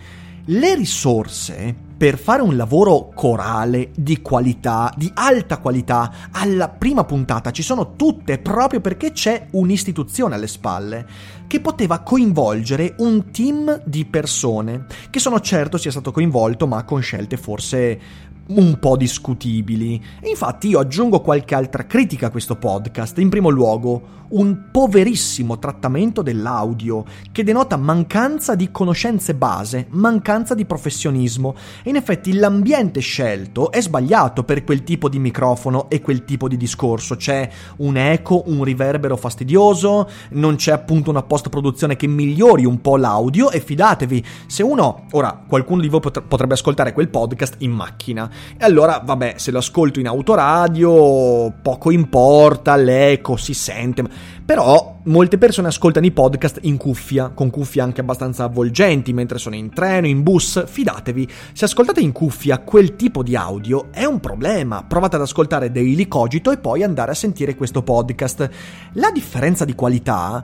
Le 0.46 0.76
risorse 0.76 1.74
per 2.04 2.18
fare 2.18 2.42
un 2.42 2.58
lavoro 2.58 3.12
corale 3.16 3.92
di 3.96 4.22
qualità, 4.22 4.94
di 4.98 5.10
alta 5.14 5.60
qualità, 5.60 6.12
alla 6.32 6.68
prima 6.68 7.06
puntata 7.06 7.52
ci 7.52 7.64
sono 7.64 7.96
tutte 7.96 8.40
proprio 8.40 8.82
perché 8.82 9.14
c'è 9.14 9.48
un'istituzione 9.52 10.36
alle 10.36 10.48
spalle 10.48 11.06
che 11.48 11.62
poteva 11.62 12.00
coinvolgere 12.00 12.96
un 12.98 13.32
team 13.32 13.84
di 13.86 14.04
persone 14.04 14.86
che 15.10 15.20
sono 15.20 15.40
certo 15.40 15.78
sia 15.78 15.92
stato 15.92 16.12
coinvolto 16.12 16.68
ma 16.68 16.84
con 16.84 17.00
scelte 17.02 17.38
forse 17.38 18.00
un 18.48 18.78
po' 18.80 18.98
discutibili. 18.98 20.02
E 20.20 20.30
infatti 20.30 20.70
io 20.70 20.80
aggiungo 20.80 21.22
qualche 21.22 21.56
altra 21.56 21.86
critica 21.86 22.28
a 22.28 22.32
questo 22.32 22.56
podcast. 22.56 23.18
In 23.20 23.30
primo 23.30 23.50
luogo, 23.50 24.22
un 24.34 24.70
poverissimo 24.72 25.60
trattamento 25.60 26.22
dell'audio 26.22 27.06
che 27.32 27.44
denota 27.44 27.78
mancanza 27.78 28.56
di 28.56 28.72
conoscenze 28.72 29.36
base, 29.36 29.88
mancanza 29.92 30.56
di 30.56 30.66
professionismo. 30.66 31.56
E 31.84 31.90
in 31.90 31.96
effetti 31.96 32.34
l'ambiente 32.34 33.00
scelto 33.00 33.72
è 33.72 33.82
sbagliato 33.82 34.44
per 34.44 34.64
quel 34.64 34.84
tipo 34.84 35.08
di 35.08 35.20
microfono 35.20 35.90
e 35.90 36.02
quel 36.02 36.26
tipo 36.26 36.48
di 36.48 36.58
discorso. 36.58 37.16
C'è 37.16 37.50
un 37.78 37.96
eco, 37.96 38.44
un 38.48 38.64
riverbero 38.64 39.16
fastidioso, 39.16 40.10
non 40.32 40.56
c'è 40.56 40.72
appunto 40.72 41.10
una 41.12 41.24
post-produzione 41.24 41.96
che 41.96 42.08
migliori 42.08 42.66
un 42.66 42.82
po' 42.82 42.98
l'audio 42.98 43.52
e 43.52 43.60
fidatevi, 43.60 44.26
se 44.48 44.64
uno, 44.64 45.06
ora 45.12 45.44
qualcuno 45.48 45.82
di 45.82 45.88
voi 45.88 46.00
potrebbe 46.00 46.54
ascoltare 46.54 46.94
quel 46.94 47.10
podcast 47.10 47.56
in 47.60 47.72
macchina 47.72 48.32
e 48.58 48.64
allora 48.64 49.02
vabbè, 49.04 49.36
se 49.38 49.52
lo 49.52 49.60
ascolto 49.60 50.00
in 50.00 50.08
autoradio 50.08 51.54
poco 51.62 51.92
importa, 51.92 52.76
l'eco 52.76 53.36
si 53.36 53.54
sente, 53.54 54.04
però 54.46 55.00
molte 55.04 55.38
persone 55.38 55.70
ascoltano 55.70 56.06
i 56.06 56.12
podcast 56.12 56.60
in 56.64 56.78
cuffia, 56.78 57.30
con 57.30 57.50
cuffie 57.50 57.82
anche 57.82 58.02
abbastanza 58.02 58.44
avvolgenti 58.44 59.14
mentre 59.14 59.38
sono 59.38 59.56
in 59.56 59.74
treno, 59.74 60.08
in 60.08 60.24
bus. 60.24 60.66
Fidatevi, 60.66 61.30
se 61.54 61.66
ascoltate 61.66 62.02
in 62.02 62.12
cuffia 62.12 62.60
quel 62.60 62.96
tipo 62.96 63.24
di 63.24 63.36
audio 63.36 63.88
è 63.92 64.06
un 64.06 64.20
problema. 64.20 64.84
Provate 64.84 65.16
ad 65.16 65.22
ascoltare 65.22 65.72
Daily 65.72 66.08
Cogito 66.08 66.52
e 66.52 66.58
poi 66.58 66.84
andare 66.84 67.12
a 67.12 67.16
sentire 67.16 67.56
questo 67.56 67.84
podcast. 67.84 68.50
La 68.94 69.12
differenza 69.12 69.66
di 69.66 69.76
qualità 69.76 70.44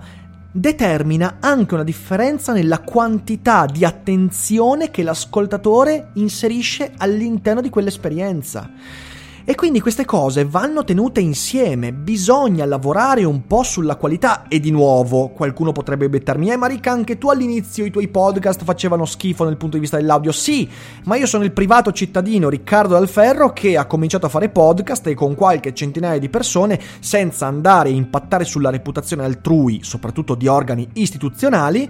determina 0.51 1.38
anche 1.39 1.74
una 1.74 1.84
differenza 1.84 2.53
nella 2.53 2.79
quantità 2.79 3.65
di 3.65 3.86
attenzione 3.86 4.89
che 4.91 5.03
l'ascoltatore 5.03 6.10
inserisce 6.13 6.91
all'interno 6.98 7.62
di 7.62 7.70
quell'esperienza. 7.70 8.70
E 9.43 9.55
quindi 9.55 9.79
queste 9.79 10.05
cose 10.05 10.46
vanno 10.46 10.84
tenute 10.84 11.19
insieme, 11.22 11.91
bisogna 11.91 12.65
lavorare 12.65 13.24
un 13.24 13.48
po' 13.48 13.63
sulla 13.63 13.96
qualità. 13.96 14.48
E 14.48 14.60
di 14.60 14.72
nuovo 14.72 15.29
qualcuno 15.29 15.72
potrebbe 15.72 16.05
obiettarmi, 16.05 16.51
eh 16.51 16.58
Marica 16.58 16.91
anche 16.91 17.17
tu 17.17 17.29
all'inizio 17.29 17.86
i 17.86 17.91
tuoi 17.91 18.08
podcast 18.08 18.63
facevano 18.63 19.05
schifo 19.05 19.46
nel 19.46 19.58
punto 19.58 19.75
di 19.75 19.81
vista 19.81 19.98
dell'audio, 19.98 20.31
sì, 20.31 20.69
ma 21.05 21.15
io 21.15 21.25
sono 21.25 21.43
il 21.43 21.51
privato 21.51 21.91
cittadino 21.91 22.50
Riccardo 22.50 22.93
Dalferro 22.93 23.53
che 23.53 23.77
ha 23.77 23.86
cominciato 23.86 24.25
a 24.25 24.29
fare 24.29 24.50
podcast 24.50 25.08
e 25.08 25.13
con 25.13 25.36
qualche 25.36 25.74
centinaia 25.74 26.19
di 26.19 26.29
persone 26.29 26.79
senza 27.00 27.48
andare 27.48 27.89
a 27.89 27.93
impattare 27.93 28.46
sulla 28.46 28.69
reputazione 28.69 29.24
altrui, 29.24 29.79
soprattutto 29.84 30.36
di 30.36 30.48
organi 30.48 30.88
istituzionali, 30.93 31.89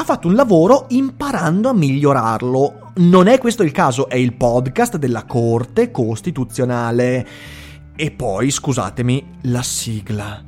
ha 0.00 0.04
fatto 0.04 0.28
un 0.28 0.34
lavoro 0.34 0.86
imparando 0.88 1.68
a 1.68 1.74
migliorarlo. 1.74 2.92
Non 2.96 3.26
è 3.26 3.36
questo 3.36 3.62
il 3.62 3.70
caso, 3.70 4.08
è 4.08 4.14
il 4.14 4.32
podcast 4.32 4.96
della 4.96 5.24
Corte 5.24 5.90
Costituzionale. 5.90 7.26
E 7.94 8.10
poi, 8.10 8.50
scusatemi, 8.50 9.40
la 9.42 9.62
sigla. 9.62 10.42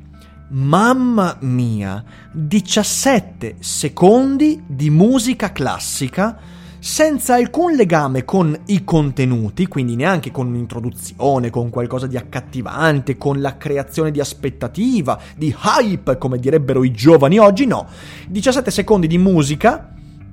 Mamma 0.49 1.37
mia, 1.41 2.03
17 2.33 3.57
secondi 3.61 4.63
di 4.67 4.89
musica 4.89 5.53
classica 5.53 6.39
senza 6.83 7.35
alcun 7.35 7.77
legame 7.77 8.25
con 8.25 8.59
i 8.67 8.83
contenuti, 8.83 9.69
quindi 9.69 9.95
neanche 9.95 10.33
con 10.33 10.49
un'introduzione, 10.49 11.49
con 11.49 11.71
qualcosa 11.71 12.09
di 12.09 12.17
accattivante, 12.17 13.17
con 13.17 13.41
la 13.41 13.57
creazione 13.57 14.11
di 14.11 14.19
aspettativa, 14.19 15.17
di 15.37 15.55
hype, 15.63 16.19
come 16.19 16.41
direbbero 16.41 16.83
i 16.83 16.91
giovani 16.91 17.39
oggi, 17.39 17.67
no. 17.67 17.87
17 18.27 18.73
secondi 18.73 19.07
di 19.07 19.17
musica 19.17 19.92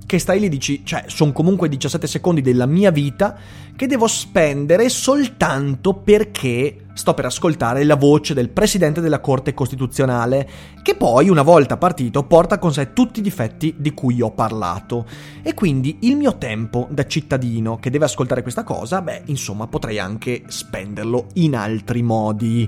che 0.10 0.18
stai 0.18 0.40
lì 0.40 0.48
e 0.48 0.50
dici, 0.50 0.84
cioè, 0.84 1.04
sono 1.06 1.32
comunque 1.32 1.70
17 1.70 2.08
secondi 2.08 2.42
della 2.42 2.66
mia 2.66 2.90
vita 2.90 3.38
che 3.76 3.86
devo 3.86 4.08
spendere 4.08 4.90
soltanto 4.90 5.94
perché 5.94 6.86
sto 6.94 7.14
per 7.14 7.26
ascoltare 7.26 7.84
la 7.84 7.96
voce 7.96 8.34
del 8.34 8.50
presidente 8.50 9.02
della 9.02 9.20
Corte 9.20 9.54
Costituzionale, 9.54 10.50
che 10.82 10.96
poi, 10.96 11.30
una 11.30 11.44
volta 11.44 11.78
partito, 11.78 12.24
porta 12.24 12.58
con 12.58 12.74
sé 12.74 12.92
tutti 12.92 13.20
i 13.20 13.22
difetti 13.22 13.76
di 13.78 13.94
cui 13.94 14.20
ho 14.20 14.32
parlato. 14.32 15.06
E 15.44 15.54
quindi 15.54 16.00
il 16.02 16.16
mio 16.16 16.40
tempo 16.40 16.88
da 16.90 17.06
cittadino 17.06 17.78
che 17.78 17.92
deve 17.92 18.06
ascoltare 18.06 18.42
questa 18.42 18.64
cosa, 18.64 19.04
beh, 19.04 19.22
insomma, 19.26 19.68
potrei 19.68 20.00
anche 20.00 20.42
spenderlo 20.48 21.28
in 21.34 21.56
altri 21.56 22.02
modi. 22.02 22.68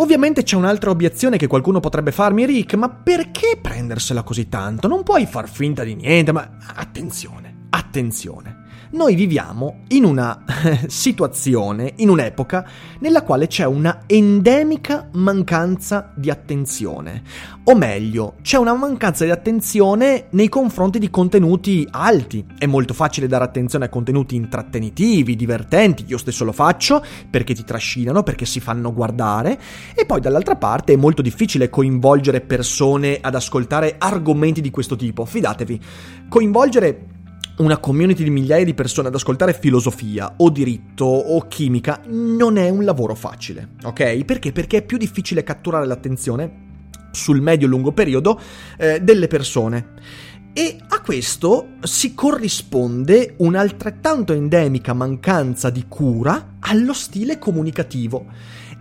Ovviamente 0.00 0.42
c'è 0.42 0.56
un'altra 0.56 0.88
obiezione 0.88 1.36
che 1.36 1.46
qualcuno 1.46 1.78
potrebbe 1.78 2.10
farmi, 2.10 2.46
Rick, 2.46 2.74
ma 2.74 2.88
perché 2.88 3.58
prendersela 3.60 4.22
così 4.22 4.48
tanto? 4.48 4.88
Non 4.88 5.02
puoi 5.02 5.26
far 5.26 5.46
finta 5.46 5.84
di 5.84 5.94
niente, 5.94 6.32
ma 6.32 6.56
attenzione, 6.74 7.66
attenzione 7.68 8.59
noi 8.92 9.14
viviamo 9.14 9.82
in 9.88 10.04
una 10.04 10.44
situazione, 10.88 11.92
in 11.96 12.08
un'epoca 12.08 12.66
nella 13.00 13.22
quale 13.22 13.46
c'è 13.46 13.64
una 13.64 14.02
endemica 14.06 15.08
mancanza 15.12 16.12
di 16.16 16.28
attenzione. 16.28 17.22
O 17.64 17.76
meglio, 17.76 18.34
c'è 18.42 18.58
una 18.58 18.74
mancanza 18.74 19.24
di 19.24 19.30
attenzione 19.30 20.26
nei 20.30 20.48
confronti 20.48 20.98
di 20.98 21.08
contenuti 21.08 21.86
alti. 21.90 22.44
È 22.58 22.66
molto 22.66 22.92
facile 22.92 23.28
dare 23.28 23.44
attenzione 23.44 23.84
a 23.84 23.88
contenuti 23.88 24.34
intrattenitivi, 24.34 25.36
divertenti, 25.36 26.04
io 26.08 26.18
stesso 26.18 26.44
lo 26.44 26.52
faccio, 26.52 27.04
perché 27.30 27.54
ti 27.54 27.62
trascinano, 27.62 28.24
perché 28.24 28.44
si 28.44 28.58
fanno 28.58 28.92
guardare, 28.92 29.58
e 29.94 30.04
poi 30.04 30.20
dall'altra 30.20 30.56
parte 30.56 30.94
è 30.94 30.96
molto 30.96 31.22
difficile 31.22 31.70
coinvolgere 31.70 32.40
persone 32.40 33.18
ad 33.20 33.34
ascoltare 33.36 33.94
argomenti 33.98 34.60
di 34.60 34.70
questo 34.70 34.96
tipo. 34.96 35.24
Fidatevi, 35.24 35.80
coinvolgere 36.28 37.09
una 37.60 37.78
community 37.78 38.24
di 38.24 38.30
migliaia 38.30 38.64
di 38.64 38.74
persone 38.74 39.08
ad 39.08 39.14
ascoltare 39.14 39.52
filosofia 39.52 40.34
o 40.38 40.50
diritto 40.50 41.04
o 41.04 41.46
chimica 41.46 42.00
non 42.06 42.56
è 42.56 42.68
un 42.70 42.84
lavoro 42.84 43.14
facile, 43.14 43.70
ok? 43.82 44.24
Perché? 44.24 44.52
Perché 44.52 44.78
è 44.78 44.82
più 44.82 44.96
difficile 44.96 45.42
catturare 45.42 45.86
l'attenzione 45.86 46.68
sul 47.12 47.40
medio-lungo 47.40 47.92
periodo 47.92 48.40
eh, 48.78 49.00
delle 49.00 49.26
persone. 49.26 49.92
E 50.52 50.78
a 50.88 51.00
questo 51.00 51.74
si 51.82 52.14
corrisponde 52.14 53.34
un'altrettanto 53.38 54.32
endemica 54.32 54.94
mancanza 54.94 55.70
di 55.70 55.84
cura 55.86 56.56
allo 56.60 56.92
stile 56.94 57.38
comunicativo. 57.38 58.26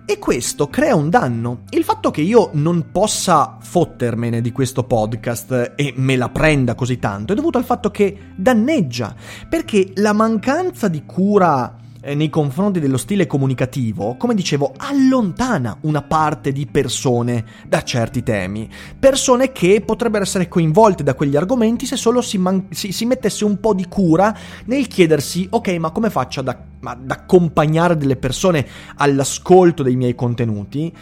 E 0.09 0.17
questo 0.17 0.69
crea 0.69 0.95
un 0.95 1.11
danno. 1.11 1.65
Il 1.69 1.83
fatto 1.83 2.09
che 2.09 2.21
io 2.21 2.49
non 2.53 2.89
possa 2.91 3.59
fottermene 3.61 4.41
di 4.41 4.51
questo 4.51 4.83
podcast 4.83 5.73
e 5.75 5.93
me 5.97 6.15
la 6.15 6.29
prenda 6.29 6.73
così 6.73 6.97
tanto 6.97 7.33
è 7.33 7.35
dovuto 7.35 7.59
al 7.59 7.63
fatto 7.63 7.91
che 7.91 8.17
danneggia. 8.35 9.13
Perché 9.47 9.91
la 9.97 10.13
mancanza 10.13 10.87
di 10.87 11.05
cura 11.05 11.75
nei 12.01 12.29
confronti 12.29 12.79
dello 12.79 12.97
stile 12.97 13.27
comunicativo, 13.27 14.15
come 14.15 14.33
dicevo, 14.33 14.73
allontana 14.77 15.77
una 15.81 16.01
parte 16.01 16.51
di 16.51 16.65
persone 16.65 17.43
da 17.67 17.83
certi 17.83 18.23
temi. 18.23 18.69
Persone 18.97 19.51
che 19.51 19.81
potrebbero 19.85 20.23
essere 20.23 20.47
coinvolte 20.47 21.03
da 21.03 21.13
quegli 21.13 21.35
argomenti 21.35 21.85
se 21.85 21.97
solo 21.97 22.21
si, 22.21 22.37
man- 22.37 22.67
si, 22.69 22.91
si 22.91 23.05
mettesse 23.05 23.43
un 23.43 23.59
po' 23.59 23.73
di 23.73 23.87
cura 23.87 24.35
nel 24.65 24.87
chiedersi, 24.87 25.47
ok, 25.49 25.67
ma 25.71 25.91
come 25.91 26.09
faccio 26.09 26.39
ad, 26.39 26.47
ad 26.47 27.11
accompagnare 27.11 27.97
delle 27.97 28.15
persone 28.15 28.65
all'ascolto 28.95 29.83
dei 29.83 29.95
miei 29.95 30.15
contenuti? 30.15 30.95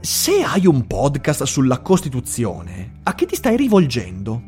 Se 0.00 0.42
hai 0.42 0.66
un 0.66 0.86
podcast 0.86 1.42
sulla 1.42 1.80
Costituzione, 1.80 2.98
a 3.02 3.14
chi 3.14 3.26
ti 3.26 3.34
stai 3.34 3.56
rivolgendo? 3.56 4.42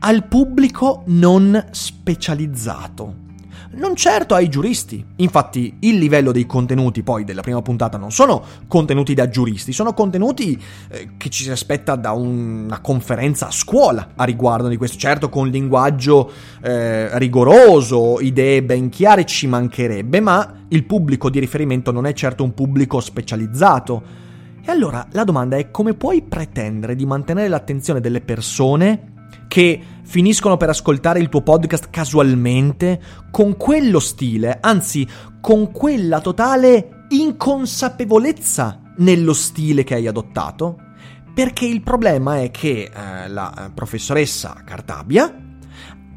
Al 0.00 0.26
pubblico 0.26 1.02
non 1.06 1.68
specializzato 1.70 3.26
non 3.72 3.94
certo 3.94 4.34
ai 4.34 4.48
giuristi. 4.48 5.04
Infatti 5.16 5.76
il 5.80 5.98
livello 5.98 6.32
dei 6.32 6.46
contenuti 6.46 7.02
poi 7.02 7.24
della 7.24 7.42
prima 7.42 7.60
puntata 7.62 7.98
non 7.98 8.10
sono 8.10 8.42
contenuti 8.66 9.14
da 9.14 9.28
giuristi, 9.28 9.72
sono 9.72 9.92
contenuti 9.92 10.60
eh, 10.88 11.10
che 11.16 11.28
ci 11.28 11.42
si 11.42 11.50
aspetta 11.50 11.96
da 11.96 12.12
una 12.12 12.80
conferenza 12.80 13.48
a 13.48 13.50
scuola 13.50 14.10
a 14.16 14.24
riguardo 14.24 14.68
di 14.68 14.76
questo, 14.76 14.98
certo 14.98 15.28
con 15.28 15.48
linguaggio 15.48 16.30
eh, 16.62 17.18
rigoroso, 17.18 18.20
idee 18.20 18.62
ben 18.62 18.88
chiare 18.88 19.26
ci 19.26 19.46
mancherebbe, 19.46 20.20
ma 20.20 20.64
il 20.68 20.84
pubblico 20.84 21.30
di 21.30 21.38
riferimento 21.38 21.92
non 21.92 22.06
è 22.06 22.12
certo 22.12 22.44
un 22.44 22.54
pubblico 22.54 23.00
specializzato. 23.00 24.26
E 24.64 24.70
allora 24.70 25.06
la 25.12 25.24
domanda 25.24 25.56
è 25.56 25.70
come 25.70 25.94
puoi 25.94 26.22
pretendere 26.22 26.94
di 26.94 27.06
mantenere 27.06 27.48
l'attenzione 27.48 28.00
delle 28.00 28.20
persone 28.20 29.16
che 29.48 29.82
finiscono 30.02 30.56
per 30.56 30.68
ascoltare 30.68 31.18
il 31.18 31.28
tuo 31.28 31.42
podcast 31.42 31.88
casualmente, 31.90 33.00
con 33.30 33.56
quello 33.56 33.98
stile, 33.98 34.58
anzi 34.60 35.06
con 35.40 35.72
quella 35.72 36.20
totale 36.20 37.06
inconsapevolezza 37.08 38.80
nello 38.98 39.32
stile 39.32 39.82
che 39.82 39.94
hai 39.94 40.06
adottato? 40.06 40.78
Perché 41.34 41.66
il 41.66 41.82
problema 41.82 42.40
è 42.40 42.50
che 42.50 42.90
eh, 42.92 43.28
la 43.28 43.66
eh, 43.66 43.70
professoressa 43.70 44.62
Cartabia 44.64 45.46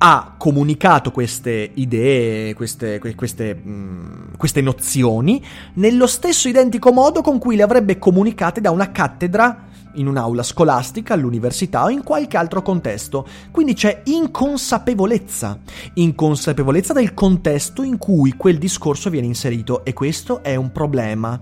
ha 0.03 0.33
comunicato 0.35 1.11
queste 1.11 1.71
idee, 1.75 2.55
queste, 2.55 2.97
queste, 2.97 3.53
mh, 3.53 3.69
mm, 3.69 4.33
queste 4.35 4.61
nozioni, 4.61 5.43
nello 5.75 6.07
stesso 6.07 6.47
identico 6.47 6.91
modo 6.91 7.21
con 7.21 7.37
cui 7.37 7.55
le 7.55 7.61
avrebbe 7.61 7.99
comunicate 7.99 8.61
da 8.61 8.71
una 8.71 8.91
cattedra 8.91 9.67
in 9.95 10.07
un'aula 10.07 10.43
scolastica, 10.43 11.13
all'università 11.13 11.83
o 11.83 11.89
in 11.89 12.03
qualche 12.03 12.37
altro 12.37 12.61
contesto. 12.61 13.25
Quindi 13.51 13.73
c'è 13.73 14.01
inconsapevolezza, 14.05 15.59
inconsapevolezza 15.95 16.93
del 16.93 17.13
contesto 17.13 17.83
in 17.83 17.97
cui 17.97 18.35
quel 18.35 18.57
discorso 18.57 19.09
viene 19.09 19.27
inserito 19.27 19.83
e 19.83 19.93
questo 19.93 20.43
è 20.43 20.55
un 20.55 20.71
problema. 20.71 21.39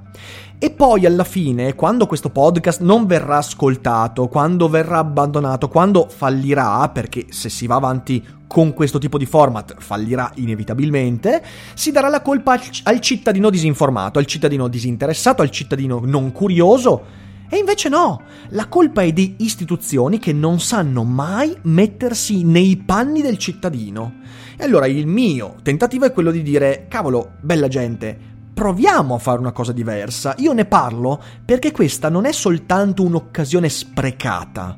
E 0.62 0.72
poi 0.72 1.06
alla 1.06 1.24
fine, 1.24 1.74
quando 1.74 2.06
questo 2.06 2.32
podcast 2.32 2.82
non 2.82 3.06
verrà 3.06 3.38
ascoltato, 3.38 4.28
quando 4.28 4.68
verrà 4.68 4.98
abbandonato, 4.98 5.70
quando 5.70 6.08
fallirà, 6.10 6.90
perché 6.90 7.28
se 7.30 7.48
si 7.48 7.66
va 7.66 7.76
avanti 7.76 8.22
con 8.46 8.74
questo 8.74 8.98
tipo 8.98 9.18
di 9.18 9.26
format 9.26 9.76
fallirà 9.78 10.32
inevitabilmente, 10.36 11.42
si 11.76 11.94
darà 11.94 12.10
la 12.10 12.22
colpa 12.22 12.60
al 12.84 13.00
cittadino 13.00 13.50
disinformato, 13.50 14.20
al 14.20 14.26
cittadino 14.26 14.68
disinteressato, 14.68 15.42
al 15.42 15.50
cittadino 15.50 16.02
non 16.04 16.34
curioso 16.34 17.19
e 17.50 17.58
invece 17.58 17.90
no, 17.90 18.22
la 18.50 18.68
colpa 18.68 19.02
è 19.02 19.12
di 19.12 19.38
istituzioni 19.40 20.20
che 20.20 20.34
non 20.34 20.60
sanno 20.60 21.04
mai 21.04 21.58
mettersi 21.64 22.44
nei 22.44 22.78
panni 22.78 23.22
del 23.22 23.38
cittadino. 23.38 24.20
E 24.56 24.64
allora 24.64 24.86
il 24.86 25.08
mio 25.08 25.56
tentativo 25.64 26.06
è 26.06 26.12
quello 26.12 26.32
di 26.32 26.44
dire, 26.44 26.86
cavolo, 26.88 27.32
bella 27.42 27.68
gente, 27.68 28.18
proviamo 28.54 29.16
a 29.16 29.20
fare 29.20 29.40
una 29.40 29.52
cosa 29.52 29.72
diversa. 29.72 30.36
Io 30.38 30.54
ne 30.54 30.66
parlo 30.66 31.22
perché 31.44 31.72
questa 31.72 32.10
non 32.10 32.26
è 32.26 32.32
soltanto 32.32 33.04
un'occasione 33.04 33.70
sprecata, 33.70 34.78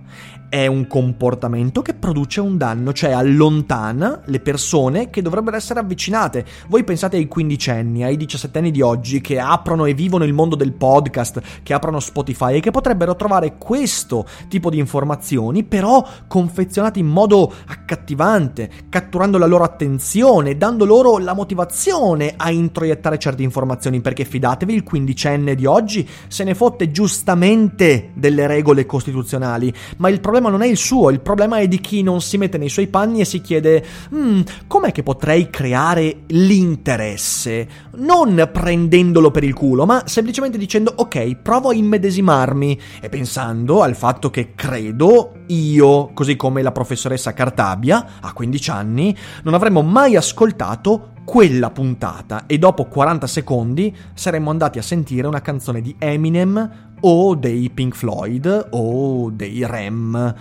è 0.51 0.67
un 0.67 0.86
comportamento 0.86 1.81
che 1.81 1.93
produce 1.93 2.41
un 2.41 2.58
danno, 2.58 2.92
cioè 2.92 3.11
allontana 3.11 4.20
le 4.25 4.42
persone 4.42 5.09
che 5.09 5.22
dovrebbero 5.22 5.55
essere 5.55 5.79
avvicinate. 5.79 6.44
Voi 6.68 6.83
pensate 6.83 7.16
ai 7.16 7.29
quindicenni, 7.29 8.03
ai 8.03 8.18
diciassettenni 8.18 8.70
di 8.70 8.81
oggi 8.81 9.22
che 9.22 9.40
aprono 9.40 9.85
e 9.85 9.94
vivono 9.94 10.25
il 10.25 10.33
mondo 10.33 10.57
del 10.57 10.74
podcast, 10.74 11.42
che 11.64 11.74
aprono 11.74 12.01
Spotify 12.01 12.55
e 12.55 12.59
che 12.59 12.70
potrebbero 12.70 13.16
trovare 13.16 13.55
questo 13.57 14.27
tipo 14.50 14.70
di 14.70 14.77
informazioni, 14.77 15.64
però 15.64 16.05
confezionate 16.27 17.00
in 17.00 17.07
modo 17.07 17.50
accattivante, 17.68 18.70
catturando 18.90 19.37
la 19.37 19.46
loro 19.46 19.64
attenzione, 19.64 20.57
dando 20.57 20.83
loro 20.83 21.18
la 21.18 21.33
motivazione 21.33 22.33
a 22.35 22.51
introiettare 22.51 23.18
certe 23.18 23.42
informazioni, 23.42 24.01
perché 24.01 24.25
fidatevi, 24.25 24.74
il 24.74 24.83
quindicenne 24.83 25.55
di 25.55 25.66
oggi 25.66 26.05
se 26.27 26.44
ne 26.44 26.55
fotte 26.55 26.92
giustamente 26.92 28.09
delle 28.16 28.48
regole 28.48 28.85
costituzionali, 28.85 29.74
ma 29.96 30.09
il 30.09 30.20
problema 30.20 30.40
problema 30.42 30.50
non 30.50 30.62
è 30.64 30.68
il 30.68 30.77
suo, 30.77 31.12
il 31.12 31.22
problema 31.22 31.60
è 31.60 31.68
di 31.68 31.80
chi 31.80 32.01
non 32.01 32.20
si 32.22 32.38
mette 32.38 32.58
nei 32.58 32.70
suoi 32.70 32.88
panni 32.88 33.22
e 33.22 33.25
si 33.25 33.42
chiede 33.42 33.86
mm, 34.14 34.42
com'è 34.66 34.92
che 34.92 35.04
potrei 35.04 35.50
creare 35.50 36.24
l'interesse? 36.27 37.68
Non 37.98 38.50
prendendolo 38.51 39.30
per 39.30 39.44
il 39.44 39.54
culo, 39.54 39.86
ma 39.86 40.04
semplicemente 40.06 40.58
dicendo 40.58 40.94
ok, 40.96 41.36
provo 41.36 41.70
a 41.70 41.74
immedesimarmi 41.74 42.80
e 43.00 43.10
pensando 43.10 43.84
al 43.84 43.96
fatto 43.96 44.30
che 44.30 44.54
credo 44.56 45.34
io, 45.48 46.12
così 46.14 46.36
come 46.36 46.62
la 46.62 46.72
professoressa 46.72 47.34
Cartabia, 47.34 48.20
a 48.22 48.34
15 48.34 48.70
anni, 48.72 49.16
non 49.44 49.54
avremmo 49.54 49.82
mai 49.82 50.16
ascoltato 50.16 51.11
quella 51.24 51.70
puntata 51.70 52.46
e 52.48 52.57
dopo 52.57 52.86
40 52.86 53.27
secondi 53.27 53.96
saremmo 54.14 54.50
andati 54.50 54.79
a 54.79 54.81
sentire 54.81 55.27
una 55.27 55.42
canzone 55.42 55.81
di 55.81 55.96
Eminem 55.98 56.94
o 57.00 57.36
dei 57.36 57.70
Pink 57.70 57.96
Floyd 57.96 58.68
o 58.72 59.29
dei 59.31 59.66
Rem. 59.66 60.36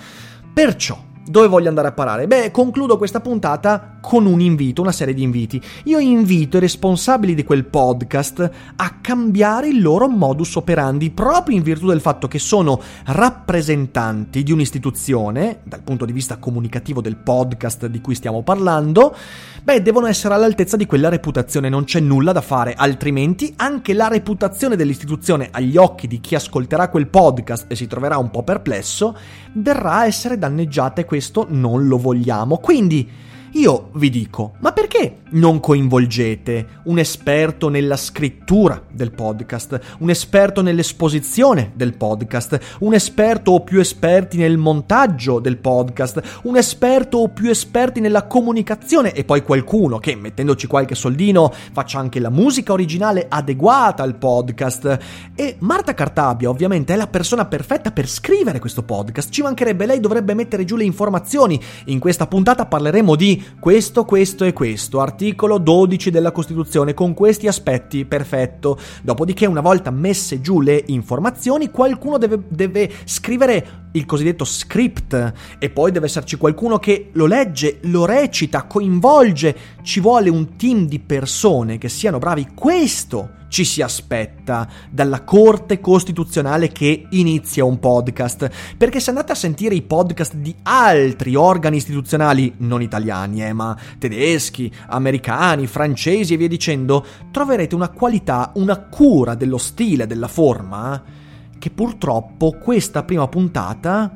Perciò, 0.52 0.98
dove 1.24 1.46
voglio 1.46 1.68
andare 1.68 1.88
a 1.88 1.92
parare? 1.92 2.26
Beh, 2.26 2.50
concludo 2.50 2.98
questa 2.98 3.20
puntata 3.20 3.98
con 4.00 4.26
un 4.26 4.40
invito, 4.40 4.82
una 4.82 4.92
serie 4.92 5.14
di 5.14 5.22
inviti. 5.22 5.60
Io 5.84 5.98
invito 5.98 6.56
i 6.56 6.60
responsabili 6.60 7.34
di 7.34 7.44
quel 7.44 7.64
podcast 7.64 8.50
a 8.76 8.96
cambiare 9.00 9.68
il 9.68 9.80
loro 9.80 10.08
modus 10.08 10.56
operandi 10.56 11.10
proprio 11.10 11.56
in 11.56 11.62
virtù 11.62 11.86
del 11.86 12.00
fatto 12.00 12.28
che 12.28 12.38
sono 12.38 12.80
rappresentanti 13.04 14.42
di 14.42 14.52
un'istituzione, 14.52 15.60
dal 15.64 15.82
punto 15.82 16.04
di 16.04 16.12
vista 16.12 16.38
comunicativo 16.38 17.00
del 17.00 17.16
podcast 17.16 17.86
di 17.86 18.00
cui 18.00 18.14
stiamo 18.14 18.42
parlando, 18.42 19.14
beh, 19.62 19.82
devono 19.82 20.06
essere 20.06 20.34
all'altezza 20.34 20.76
di 20.76 20.86
quella 20.86 21.08
reputazione, 21.08 21.68
non 21.68 21.84
c'è 21.84 22.00
nulla 22.00 22.32
da 22.32 22.40
fare, 22.40 22.74
altrimenti 22.74 23.52
anche 23.56 23.92
la 23.92 24.08
reputazione 24.08 24.76
dell'istituzione 24.76 25.48
agli 25.50 25.76
occhi 25.76 26.06
di 26.06 26.20
chi 26.20 26.34
ascolterà 26.34 26.88
quel 26.88 27.08
podcast 27.08 27.66
e 27.68 27.76
si 27.76 27.86
troverà 27.86 28.16
un 28.18 28.30
po' 28.30 28.42
perplesso, 28.42 29.16
verrà 29.52 29.98
a 29.98 30.06
essere 30.06 30.38
danneggiata 30.38 31.00
e 31.00 31.04
questo 31.04 31.46
non 31.48 31.86
lo 31.86 31.98
vogliamo. 31.98 32.58
Quindi, 32.58 33.28
io 33.52 33.90
vi 33.94 34.10
dico, 34.10 34.52
ma 34.60 34.70
perché 34.72 35.22
non 35.30 35.58
coinvolgete 35.58 36.66
un 36.84 36.98
esperto 37.00 37.68
nella 37.68 37.96
scrittura 37.96 38.80
del 38.88 39.10
podcast, 39.10 39.96
un 39.98 40.10
esperto 40.10 40.62
nell'esposizione 40.62 41.72
del 41.74 41.96
podcast, 41.96 42.76
un 42.80 42.94
esperto 42.94 43.52
o 43.52 43.60
più 43.62 43.80
esperti 43.80 44.36
nel 44.36 44.56
montaggio 44.56 45.40
del 45.40 45.56
podcast, 45.56 46.40
un 46.44 46.56
esperto 46.56 47.18
o 47.18 47.28
più 47.28 47.50
esperti 47.50 47.98
nella 47.98 48.26
comunicazione 48.26 49.12
e 49.12 49.24
poi 49.24 49.42
qualcuno 49.42 49.98
che, 49.98 50.14
mettendoci 50.14 50.68
qualche 50.68 50.94
soldino, 50.94 51.52
faccia 51.72 51.98
anche 51.98 52.20
la 52.20 52.30
musica 52.30 52.72
originale 52.72 53.26
adeguata 53.28 54.04
al 54.04 54.14
podcast. 54.14 54.98
E 55.34 55.56
Marta 55.58 55.94
Cartabia 55.94 56.48
ovviamente 56.48 56.92
è 56.92 56.96
la 56.96 57.08
persona 57.08 57.46
perfetta 57.46 57.90
per 57.90 58.08
scrivere 58.08 58.60
questo 58.60 58.84
podcast, 58.84 59.30
ci 59.30 59.42
mancherebbe, 59.42 59.86
lei 59.86 59.98
dovrebbe 59.98 60.34
mettere 60.34 60.64
giù 60.64 60.76
le 60.76 60.84
informazioni. 60.84 61.60
In 61.86 61.98
questa 61.98 62.28
puntata 62.28 62.66
parleremo 62.66 63.16
di 63.16 63.38
questo, 63.58 64.04
questo 64.04 64.44
e 64.44 64.52
questo, 64.52 65.00
articolo 65.00 65.58
12 65.58 66.10
della 66.10 66.32
Costituzione 66.32 66.94
con 66.94 67.14
questi 67.14 67.46
aspetti, 67.46 68.04
perfetto. 68.04 68.78
Dopodiché 69.02 69.46
una 69.46 69.60
volta 69.60 69.90
messe 69.90 70.40
giù 70.40 70.60
le 70.60 70.82
informazioni 70.86 71.70
qualcuno 71.70 72.18
deve, 72.18 72.42
deve 72.48 72.90
scrivere 73.04 73.79
il 73.92 74.06
cosiddetto 74.06 74.44
script 74.44 75.32
e 75.58 75.70
poi 75.70 75.90
deve 75.90 76.06
esserci 76.06 76.36
qualcuno 76.36 76.78
che 76.78 77.10
lo 77.12 77.26
legge, 77.26 77.78
lo 77.82 78.04
recita, 78.04 78.64
coinvolge, 78.64 79.56
ci 79.82 80.00
vuole 80.00 80.30
un 80.30 80.56
team 80.56 80.86
di 80.86 80.98
persone 80.98 81.78
che 81.78 81.88
siano 81.88 82.18
bravi. 82.18 82.48
Questo 82.54 83.38
ci 83.50 83.64
si 83.64 83.82
aspetta 83.82 84.68
dalla 84.88 85.24
Corte 85.24 85.80
Costituzionale 85.80 86.68
che 86.68 87.06
inizia 87.10 87.64
un 87.64 87.78
podcast. 87.78 88.48
Perché 88.76 89.00
se 89.00 89.10
andate 89.10 89.32
a 89.32 89.34
sentire 89.34 89.74
i 89.74 89.82
podcast 89.82 90.34
di 90.34 90.54
altri 90.62 91.34
organi 91.34 91.76
istituzionali, 91.76 92.54
non 92.58 92.80
italiani, 92.80 93.44
eh, 93.44 93.52
ma 93.52 93.76
tedeschi, 93.98 94.72
americani, 94.86 95.66
francesi 95.66 96.34
e 96.34 96.36
via 96.36 96.48
dicendo, 96.48 97.04
troverete 97.30 97.74
una 97.74 97.88
qualità, 97.88 98.52
una 98.54 98.78
cura 98.78 99.34
dello 99.34 99.58
stile, 99.58 100.06
della 100.06 100.28
forma 100.28 101.18
che 101.60 101.70
purtroppo 101.70 102.56
questa 102.58 103.04
prima 103.04 103.28
puntata 103.28 104.10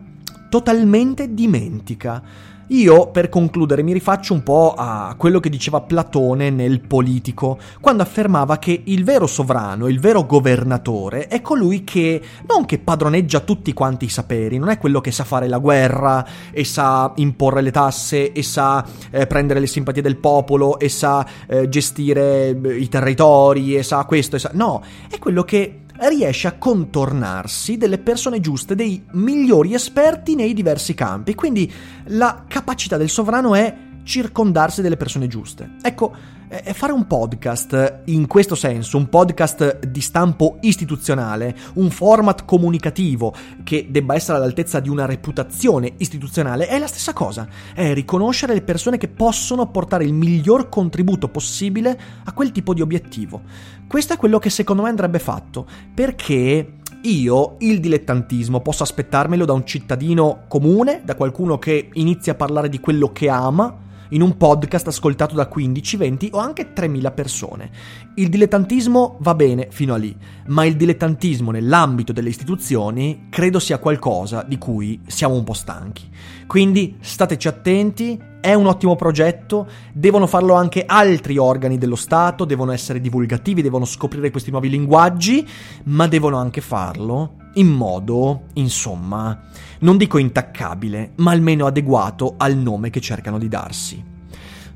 totalmente 0.48 1.34
dimentica. 1.34 2.22
Io, 2.68 3.08
per 3.08 3.28
concludere, 3.28 3.82
mi 3.82 3.92
rifaccio 3.92 4.32
un 4.32 4.42
po' 4.42 4.72
a 4.74 5.14
quello 5.18 5.38
che 5.38 5.50
diceva 5.50 5.82
Platone 5.82 6.48
nel 6.48 6.80
Politico, 6.80 7.58
quando 7.78 8.02
affermava 8.02 8.56
che 8.56 8.84
il 8.84 9.04
vero 9.04 9.26
sovrano, 9.26 9.86
il 9.86 10.00
vero 10.00 10.24
governatore, 10.24 11.26
è 11.26 11.42
colui 11.42 11.84
che 11.84 12.22
non 12.48 12.64
che 12.64 12.78
padroneggia 12.78 13.40
tutti 13.40 13.74
quanti 13.74 14.06
i 14.06 14.08
saperi, 14.08 14.56
non 14.56 14.70
è 14.70 14.78
quello 14.78 15.02
che 15.02 15.12
sa 15.12 15.24
fare 15.24 15.46
la 15.46 15.58
guerra 15.58 16.26
e 16.50 16.64
sa 16.64 17.12
imporre 17.16 17.60
le 17.60 17.70
tasse 17.70 18.32
e 18.32 18.42
sa 18.42 18.82
eh, 19.10 19.26
prendere 19.26 19.60
le 19.60 19.66
simpatie 19.66 20.00
del 20.00 20.16
popolo 20.16 20.78
e 20.78 20.88
sa 20.88 21.26
eh, 21.46 21.68
gestire 21.68 22.58
eh, 22.58 22.76
i 22.78 22.88
territori 22.88 23.76
e 23.76 23.82
sa 23.82 24.02
questo 24.06 24.36
e 24.36 24.38
sa... 24.38 24.50
No, 24.54 24.82
è 25.10 25.18
quello 25.18 25.42
che 25.42 25.80
riesce 25.96 26.48
a 26.48 26.58
contornarsi 26.58 27.76
delle 27.76 27.98
persone 27.98 28.40
giuste, 28.40 28.74
dei 28.74 29.04
migliori 29.12 29.74
esperti 29.74 30.34
nei 30.34 30.52
diversi 30.52 30.94
campi. 30.94 31.34
Quindi 31.34 31.72
la 32.06 32.44
capacità 32.48 32.96
del 32.96 33.08
sovrano 33.08 33.54
è 33.54 33.76
circondarsi 34.04 34.82
delle 34.82 34.96
persone 34.96 35.26
giuste. 35.26 35.76
Ecco, 35.82 36.14
fare 36.72 36.92
un 36.92 37.06
podcast 37.06 38.02
in 38.06 38.26
questo 38.26 38.54
senso, 38.54 38.96
un 38.96 39.08
podcast 39.08 39.86
di 39.86 40.00
stampo 40.00 40.58
istituzionale, 40.60 41.56
un 41.74 41.90
format 41.90 42.44
comunicativo 42.44 43.34
che 43.64 43.86
debba 43.90 44.14
essere 44.14 44.38
all'altezza 44.38 44.80
di 44.80 44.88
una 44.88 45.06
reputazione 45.06 45.94
istituzionale, 45.96 46.66
è 46.66 46.78
la 46.78 46.86
stessa 46.86 47.12
cosa. 47.12 47.48
È 47.74 47.92
riconoscere 47.92 48.54
le 48.54 48.62
persone 48.62 48.98
che 48.98 49.08
possono 49.08 49.70
portare 49.70 50.04
il 50.04 50.12
miglior 50.12 50.68
contributo 50.68 51.28
possibile 51.28 51.98
a 52.24 52.32
quel 52.32 52.52
tipo 52.52 52.74
di 52.74 52.82
obiettivo. 52.82 53.42
Questo 53.86 54.12
è 54.12 54.16
quello 54.16 54.38
che 54.38 54.50
secondo 54.50 54.82
me 54.82 54.88
andrebbe 54.88 55.18
fatto, 55.18 55.66
perché 55.94 56.74
io 57.02 57.56
il 57.58 57.80
dilettantismo 57.80 58.60
posso 58.60 58.82
aspettarmelo 58.82 59.44
da 59.44 59.52
un 59.52 59.66
cittadino 59.66 60.44
comune, 60.48 61.02
da 61.04 61.14
qualcuno 61.14 61.58
che 61.58 61.90
inizia 61.94 62.32
a 62.32 62.36
parlare 62.36 62.68
di 62.68 62.80
quello 62.80 63.12
che 63.12 63.28
ama, 63.28 63.82
in 64.14 64.22
un 64.22 64.36
podcast 64.36 64.86
ascoltato 64.86 65.34
da 65.34 65.46
15, 65.46 65.96
20 65.96 66.30
o 66.32 66.38
anche 66.38 66.72
3.000 66.72 67.12
persone. 67.12 67.70
Il 68.14 68.28
dilettantismo 68.28 69.18
va 69.20 69.34
bene 69.34 69.68
fino 69.70 69.92
a 69.92 69.96
lì, 69.96 70.16
ma 70.46 70.64
il 70.64 70.76
dilettantismo 70.76 71.50
nell'ambito 71.50 72.12
delle 72.12 72.28
istituzioni 72.28 73.26
credo 73.28 73.58
sia 73.58 73.78
qualcosa 73.78 74.42
di 74.42 74.56
cui 74.56 75.00
siamo 75.06 75.34
un 75.34 75.44
po' 75.44 75.52
stanchi. 75.52 76.08
Quindi 76.46 76.96
stateci 77.00 77.48
attenti, 77.48 78.20
è 78.40 78.52
un 78.54 78.66
ottimo 78.66 78.94
progetto, 78.94 79.66
devono 79.92 80.26
farlo 80.26 80.54
anche 80.54 80.84
altri 80.86 81.38
organi 81.38 81.78
dello 81.78 81.96
Stato, 81.96 82.44
devono 82.44 82.72
essere 82.72 83.00
divulgativi, 83.00 83.62
devono 83.62 83.84
scoprire 83.84 84.30
questi 84.30 84.50
nuovi 84.50 84.68
linguaggi, 84.68 85.48
ma 85.84 86.06
devono 86.06 86.36
anche 86.36 86.60
farlo 86.60 87.36
in 87.54 87.68
modo, 87.68 88.44
insomma, 88.54 89.40
non 89.80 89.96
dico 89.96 90.18
intaccabile, 90.18 91.12
ma 91.16 91.30
almeno 91.30 91.66
adeguato 91.66 92.34
al 92.36 92.56
nome 92.56 92.90
che 92.90 93.00
cercano 93.00 93.38
di 93.38 93.48
darsi. 93.48 94.13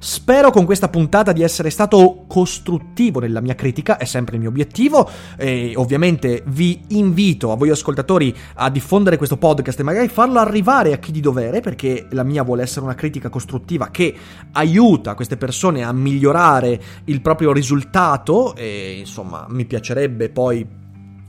Spero 0.00 0.52
con 0.52 0.64
questa 0.64 0.88
puntata 0.88 1.32
di 1.32 1.42
essere 1.42 1.70
stato 1.70 2.24
costruttivo 2.28 3.18
nella 3.18 3.40
mia 3.40 3.56
critica, 3.56 3.96
è 3.96 4.04
sempre 4.04 4.37
il 4.37 4.40
mio 4.40 4.50
obiettivo 4.50 5.11
e 5.37 5.72
ovviamente 5.74 6.44
vi 6.46 6.80
invito 6.88 7.50
a 7.50 7.56
voi 7.56 7.70
ascoltatori 7.70 8.34
a 8.54 8.70
diffondere 8.70 9.16
questo 9.16 9.37
podcast 9.37 9.80
e 9.80 9.82
magari 9.82 10.06
farlo 10.06 10.38
arrivare 10.38 10.92
a 10.92 10.98
chi 10.98 11.11
di 11.11 11.20
dovere 11.20 11.61
perché 11.61 12.06
la 12.11 12.22
mia 12.22 12.44
vuole 12.44 12.62
essere 12.62 12.84
una 12.84 12.94
critica 12.94 13.28
costruttiva 13.28 13.88
che 13.88 14.14
aiuta 14.52 15.14
queste 15.14 15.37
persone 15.37 15.82
a 15.82 15.92
migliorare 15.92 16.80
il 17.06 17.20
proprio 17.20 17.52
risultato 17.52 18.54
e 18.54 18.98
insomma 19.00 19.46
mi 19.48 19.64
piacerebbe 19.64 20.28
poi 20.28 20.78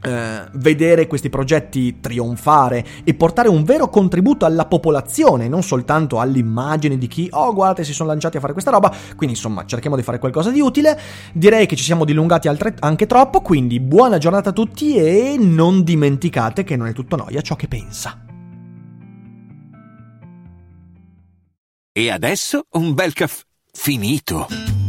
eh, 0.01 0.47
vedere 0.53 1.07
questi 1.07 1.29
progetti 1.29 1.99
trionfare 1.99 2.85
e 3.03 3.13
portare 3.13 3.49
un 3.49 3.63
vero 3.63 3.89
contributo 3.89 4.45
alla 4.45 4.65
popolazione, 4.65 5.47
non 5.47 5.63
soltanto 5.63 6.19
all'immagine 6.19 6.97
di 6.97 7.07
chi, 7.07 7.27
oh 7.31 7.53
guardate, 7.53 7.83
si 7.83 7.93
sono 7.93 8.09
lanciati 8.09 8.37
a 8.37 8.39
fare 8.39 8.53
questa 8.53 8.71
roba, 8.71 8.93
quindi 9.15 9.35
insomma 9.35 9.65
cerchiamo 9.65 9.95
di 9.95 10.03
fare 10.03 10.19
qualcosa 10.19 10.51
di 10.51 10.61
utile. 10.61 10.99
Direi 11.33 11.65
che 11.65 11.75
ci 11.75 11.83
siamo 11.83 12.05
dilungati 12.05 12.47
altre- 12.47 12.75
anche 12.79 13.05
troppo, 13.05 13.41
quindi 13.41 13.79
buona 13.79 14.17
giornata 14.17 14.49
a 14.49 14.53
tutti 14.53 14.95
e 14.95 15.35
non 15.37 15.83
dimenticate 15.83 16.63
che 16.63 16.75
non 16.75 16.87
è 16.87 16.93
tutto 16.93 17.15
noia 17.15 17.41
ciò 17.41 17.55
che 17.55 17.67
pensa. 17.67 18.23
E 21.91 22.09
adesso 22.09 22.65
un 22.71 22.93
bel 22.93 23.13
caffè 23.13 23.43
finito. 23.71 24.88